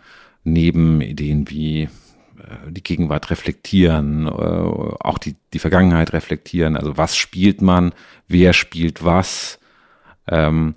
neben 0.43 1.01
Ideen 1.01 1.49
wie 1.49 1.83
äh, 1.83 1.89
die 2.69 2.83
Gegenwart 2.83 3.29
reflektieren, 3.29 4.27
äh, 4.27 4.29
auch 4.29 5.17
die, 5.17 5.35
die 5.53 5.59
Vergangenheit 5.59 6.13
reflektieren. 6.13 6.75
Also 6.75 6.97
was 6.97 7.15
spielt 7.15 7.61
man, 7.61 7.93
wer 8.27 8.53
spielt 8.53 9.03
was, 9.03 9.59
ähm, 10.27 10.75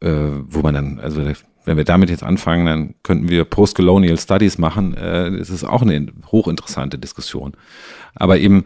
äh, 0.00 0.08
wo 0.10 0.60
man 0.60 0.74
dann, 0.74 1.00
also 1.00 1.22
wenn 1.64 1.76
wir 1.76 1.84
damit 1.84 2.10
jetzt 2.10 2.22
anfangen, 2.22 2.66
dann 2.66 2.94
könnten 3.02 3.28
wir 3.28 3.44
Postcolonial 3.44 4.18
Studies 4.18 4.58
machen. 4.58 4.94
Äh, 4.96 5.36
das 5.38 5.50
ist 5.50 5.64
auch 5.64 5.82
eine 5.82 6.06
hochinteressante 6.26 6.98
Diskussion. 6.98 7.52
Aber 8.14 8.38
eben, 8.38 8.64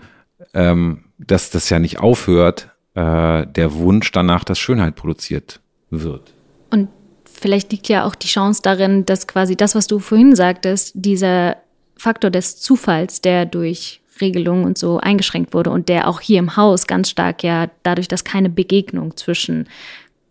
ähm, 0.55 1.05
dass 1.19 1.51
das 1.51 1.71
ja 1.71 1.79
nicht 1.79 2.01
aufhört, 2.01 2.71
äh, 2.95 3.47
der 3.47 3.75
Wunsch 3.75 4.11
danach, 4.13 4.45
dass 4.45 4.59
Schönheit 4.59 4.95
produziert 4.95 5.61
wird. 5.91 6.33
Und 6.71 6.89
vielleicht 7.25 7.73
liegt 7.73 7.89
ja 7.89 8.05
auch 8.05 8.15
die 8.15 8.29
Chance 8.29 8.63
darin, 8.63 9.05
dass 9.05 9.27
quasi 9.27 9.57
das, 9.57 9.75
was 9.75 9.87
du 9.87 9.99
vorhin 9.99 10.35
sagtest, 10.35 10.93
dieser 10.95 11.57
Faktor 11.97 12.31
des 12.31 12.57
Zufalls, 12.61 13.21
der 13.21 13.47
durch 13.47 14.01
Regelungen 14.21 14.65
und 14.65 14.79
so 14.79 14.99
eingeschränkt 14.99 15.55
wurde 15.55 15.71
und 15.71 15.89
der 15.89 16.09
auch 16.09 16.21
hier 16.21 16.39
im 16.39 16.57
Haus 16.57 16.87
ganz 16.87 17.11
stark 17.11 17.43
ja 17.43 17.69
dadurch, 17.83 18.09
dass 18.09 18.25
keine 18.25 18.49
Begegnung 18.49 19.17
zwischen 19.17 19.69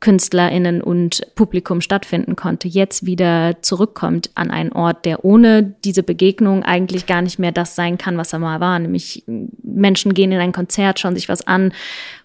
KünstlerInnen 0.04 0.82
und 0.82 1.26
Publikum 1.34 1.80
stattfinden 1.80 2.36
konnte, 2.36 2.68
jetzt 2.68 3.06
wieder 3.06 3.62
zurückkommt 3.62 4.32
an 4.36 4.52
einen 4.52 4.74
Ort, 4.74 5.06
der 5.06 5.24
ohne 5.24 5.64
diese 5.86 6.04
Begegnung 6.04 6.62
eigentlich 6.62 7.06
gar 7.06 7.22
nicht 7.22 7.40
mehr 7.40 7.54
das 7.54 7.76
sein 7.76 7.98
kann, 7.98 8.18
was 8.18 8.34
er 8.34 8.40
mal 8.40 8.60
war. 8.60 8.78
Nämlich 8.80 9.24
Menschen 9.64 10.14
gehen 10.14 10.34
in 10.34 10.42
ein 10.42 10.52
Konzert, 10.52 11.00
schauen 11.00 11.16
sich 11.16 11.30
was 11.30 11.48
an 11.48 11.72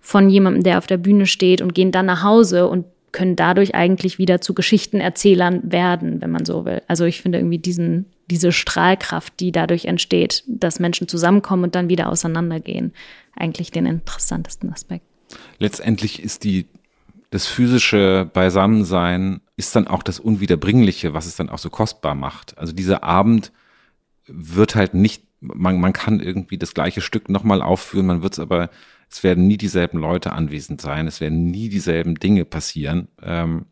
von 0.01 0.29
jemandem, 0.29 0.65
der 0.65 0.79
auf 0.79 0.89
der 0.89 0.97
Bühne 0.97 1.27
steht 1.27 1.63
und 1.63 1.73
gehen 1.73 1.93
dann 1.93 2.07
nach 2.07 2.25
Hause 2.25 2.67
und 2.67 2.85
können 3.13 3.37
dadurch 3.37 3.77
eigentlich 3.77 4.19
wieder 4.19 4.41
zu 4.41 4.55
Geschichtenerzählern 4.55 5.61
werden, 5.71 6.21
wenn 6.21 6.33
man 6.33 6.45
so 6.45 6.65
will. 6.65 6.83
Also 6.89 7.05
ich 7.05 7.23
finde 7.23 7.39
irgendwie 7.39 7.59
diesen, 7.59 8.07
diese 8.29 8.51
Strahlkraft, 8.51 9.39
die 9.39 9.53
dadurch 9.53 9.85
entsteht, 9.85 10.43
dass 10.49 10.81
Menschen 10.81 11.07
zusammenkommen 11.07 11.63
und 11.63 11.77
dann 11.77 11.89
wieder 11.89 12.09
auseinandergehen, 12.09 12.93
eigentlich 13.37 13.71
den 13.71 13.87
interessantesten 13.87 14.73
Aspekt. 14.73 15.05
Letztendlich 15.59 16.21
ist 16.21 16.43
die, 16.43 16.67
das 17.31 17.47
physische 17.47 18.31
Beisammensein 18.33 19.41
ist 19.57 19.77
dann 19.77 19.87
auch 19.87 20.03
das 20.03 20.19
Unwiederbringliche, 20.19 21.15
was 21.15 21.27
es 21.27 21.37
dann 21.37 21.51
auch 21.51 21.59
so 21.59 21.71
kostbar 21.71 22.15
macht. 22.15 22.57
Also 22.57 22.73
dieser 22.73 23.03
Abend 23.03 23.53
wird 24.27 24.75
halt 24.75 24.95
nicht, 24.95 25.25
man, 25.41 25.81
man 25.81 25.93
kann 25.93 26.21
irgendwie 26.21 26.59
das 26.59 26.75
gleiche 26.75 27.01
Stück 27.01 27.29
nochmal 27.29 27.63
aufführen, 27.63 28.07
man 28.07 28.23
wird 28.23 28.35
es 28.35 28.39
aber 28.39 28.71
es 29.11 29.23
werden 29.23 29.47
nie 29.47 29.57
dieselben 29.57 29.99
Leute 29.99 30.33
anwesend 30.33 30.81
sein, 30.81 31.07
es 31.07 31.21
werden 31.21 31.47
nie 31.47 31.69
dieselben 31.69 32.17
Dinge 32.17 32.45
passieren, 32.45 33.09
ähm, 33.23 33.67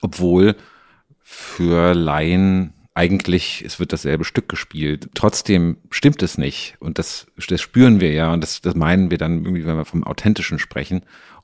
obwohl 0.00 0.56
für 1.22 1.94
Laien 1.94 2.74
eigentlich, 2.94 3.62
es 3.64 3.80
wird 3.80 3.92
dasselbe 3.92 4.24
Stück 4.24 4.48
gespielt. 4.48 5.08
Trotzdem 5.14 5.78
stimmt 5.90 6.22
es 6.22 6.36
nicht. 6.36 6.76
Und 6.78 6.98
das, 6.98 7.26
das 7.48 7.60
spüren 7.60 8.00
wir 8.00 8.12
ja. 8.12 8.32
Und 8.32 8.42
das, 8.42 8.60
das 8.60 8.74
meinen 8.74 9.10
wir 9.10 9.16
dann 9.16 9.44
irgendwie, 9.44 9.64
wenn 9.64 9.76
wir 9.76 9.86
vom 9.86 10.04
Authentischen 10.04 10.58
sprechen. 10.58 11.02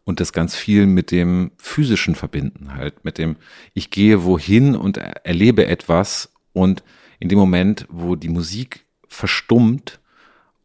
Und 0.08 0.20
das 0.20 0.32
ganz 0.32 0.54
viel 0.54 0.86
mit 0.86 1.10
dem 1.10 1.50
Physischen 1.58 2.14
verbinden 2.14 2.74
halt. 2.74 3.04
Mit 3.04 3.18
dem, 3.18 3.36
ich 3.74 3.90
gehe 3.90 4.24
wohin 4.24 4.74
und 4.74 4.96
erlebe 4.96 5.66
etwas. 5.66 6.32
Und 6.54 6.82
in 7.20 7.28
dem 7.28 7.38
Moment, 7.38 7.86
wo 7.90 8.16
die 8.16 8.30
Musik 8.30 8.86
verstummt, 9.06 10.00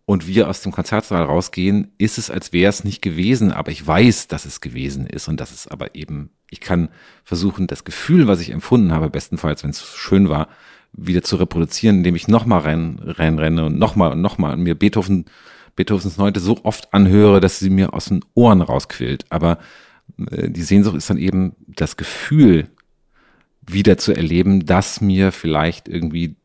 und 0.06 0.28
wir 0.28 0.50
aus 0.50 0.62
dem 0.62 0.72
Konzertsaal 0.72 1.24
rausgehen, 1.24 1.92
ist 1.98 2.18
es, 2.18 2.30
als 2.30 2.54
wäre 2.54 2.70
es 2.70 2.86
nicht 2.86 3.02
gewesen, 3.02 3.52
aber 3.52 3.72
ich 3.72 3.86
weiß, 3.86 4.30
dass 4.30 4.46
es 4.46 4.62
gewesen 4.62 5.08
ist 5.08 5.28
und 5.28 5.40
das 5.40 5.52
ist 5.52 5.72
aber 5.72 5.96
eben, 5.96 6.30
ich 6.50 6.60
kann 6.60 6.90
versuchen, 7.24 7.68
das 7.68 7.84
Gefühl, 7.84 8.28
was 8.28 8.42
ich 8.42 8.52
empfunden 8.52 8.92
habe, 8.92 9.10
bestenfalls, 9.10 9.64
wenn 9.64 9.72
es 9.72 9.82
schön 9.82 10.30
war, 10.30 10.50
wieder 10.92 11.22
zu 11.22 11.38
reproduzieren, 11.38 11.98
indem 11.98 12.16
ich 12.16 12.28
nochmal 12.28 12.60
rein, 12.60 13.00
reinrenne 13.02 13.66
und 13.66 13.80
nochmal 13.80 14.12
und 14.12 14.22
nochmal 14.22 14.54
und 14.54 14.64
mir 14.64 14.76
Beethoven, 14.76 15.26
Beethovens 15.76 16.18
Neunte 16.18 16.40
so 16.40 16.60
oft 16.64 16.94
anhöre, 16.94 17.40
dass 17.40 17.60
sie 17.60 17.70
mir 17.70 17.94
aus 17.94 18.06
den 18.06 18.24
Ohren 18.34 18.62
rausquillt. 18.62 19.26
Aber 19.30 19.60
äh, 20.30 20.50
die 20.50 20.64
Sehnsucht 20.64 20.96
ist 20.96 21.10
dann 21.10 21.18
eben 21.18 21.56
das 21.68 21.98
Gefühl, 21.98 22.68
wieder 23.66 23.98
zu 23.98 24.14
erleben, 24.14 24.66
dass 24.66 25.00
mir 25.00 25.32
vielleicht 25.32 25.88
irgendwie 25.88 26.36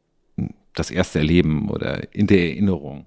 das 0.75 0.91
erste 0.91 1.19
Erleben 1.19 1.69
oder 1.69 2.15
in 2.15 2.29
der 2.29 2.39
Erinnerung 2.51 3.07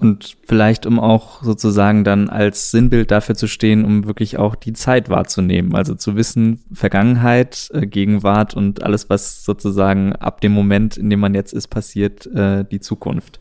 und 0.00 0.38
vielleicht, 0.46 0.86
um 0.86 0.98
auch 0.98 1.42
sozusagen 1.42 2.04
dann 2.04 2.30
als 2.30 2.70
Sinnbild 2.70 3.10
dafür 3.10 3.34
zu 3.34 3.46
stehen, 3.46 3.84
um 3.84 4.06
wirklich 4.06 4.38
auch 4.38 4.54
die 4.54 4.72
Zeit 4.72 5.10
wahrzunehmen. 5.10 5.74
Also 5.74 5.94
zu 5.94 6.16
wissen, 6.16 6.60
Vergangenheit, 6.72 7.68
äh, 7.74 7.86
Gegenwart 7.86 8.54
und 8.54 8.82
alles, 8.82 9.10
was 9.10 9.44
sozusagen 9.44 10.14
ab 10.14 10.40
dem 10.40 10.52
Moment, 10.52 10.96
in 10.96 11.10
dem 11.10 11.20
man 11.20 11.34
jetzt 11.34 11.52
ist, 11.52 11.68
passiert, 11.68 12.26
äh, 12.34 12.64
die 12.64 12.80
Zukunft. 12.80 13.40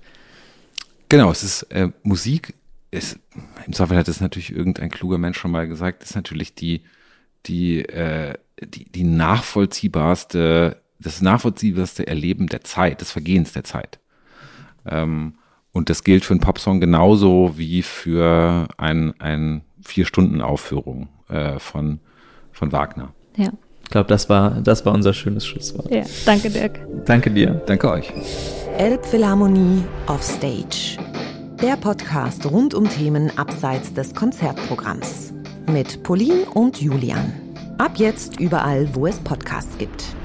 Genau, 1.09 1.31
es 1.31 1.43
ist 1.43 1.63
äh, 1.63 1.89
Musik. 2.03 2.53
Ist, 2.91 3.19
Im 3.65 3.73
Zweifel 3.73 3.97
hat 3.97 4.07
es 4.07 4.21
natürlich 4.21 4.51
irgendein 4.51 4.89
kluger 4.89 5.17
Mensch 5.17 5.37
schon 5.37 5.51
mal 5.51 5.67
gesagt, 5.67 6.03
ist 6.03 6.15
natürlich 6.15 6.55
die, 6.55 6.83
die, 7.45 7.83
äh, 7.85 8.35
die, 8.63 8.85
die 8.85 9.03
nachvollziehbarste, 9.03 10.81
das 10.99 11.21
nachvollziehbarste 11.21 12.07
Erleben 12.07 12.47
der 12.47 12.63
Zeit, 12.63 13.01
des 13.01 13.11
Vergehens 13.11 13.53
der 13.53 13.63
Zeit. 13.63 13.99
Ähm, 14.85 15.35
und 15.71 15.89
das 15.89 16.03
gilt 16.03 16.25
für 16.25 16.33
einen 16.33 16.41
Popsong 16.41 16.79
genauso 16.79 17.57
wie 17.57 17.83
für 17.83 18.67
ein, 18.77 19.19
ein 19.19 19.61
Vier-Stunden-Aufführung 19.81 21.09
äh, 21.29 21.59
von, 21.59 21.99
von 22.51 22.71
Wagner. 22.71 23.13
Ja. 23.37 23.51
Ich 23.83 23.91
glaube, 23.91 24.09
das 24.09 24.29
war, 24.29 24.61
das 24.61 24.85
war 24.85 24.93
unser 24.93 25.13
schönes 25.13 25.47
Schlusswort. 25.47 25.89
Ja, 25.89 26.03
danke 26.25 26.49
Dirk. 26.51 26.79
Danke 27.05 27.31
dir. 27.31 27.61
Danke 27.65 27.89
euch. 27.89 28.13
Elbphilharmonie 28.79 29.83
Offstage. 30.07 30.97
Der 31.61 31.75
Podcast 31.75 32.49
rund 32.49 32.73
um 32.73 32.89
Themen 32.89 33.29
abseits 33.37 33.93
des 33.93 34.15
Konzertprogramms. 34.15 35.33
Mit 35.67 36.01
Pauline 36.03 36.45
und 36.53 36.81
Julian. 36.81 37.33
Ab 37.77 37.97
jetzt 37.97 38.39
überall, 38.39 38.87
wo 38.95 39.05
es 39.05 39.19
Podcasts 39.19 39.77
gibt. 39.77 40.15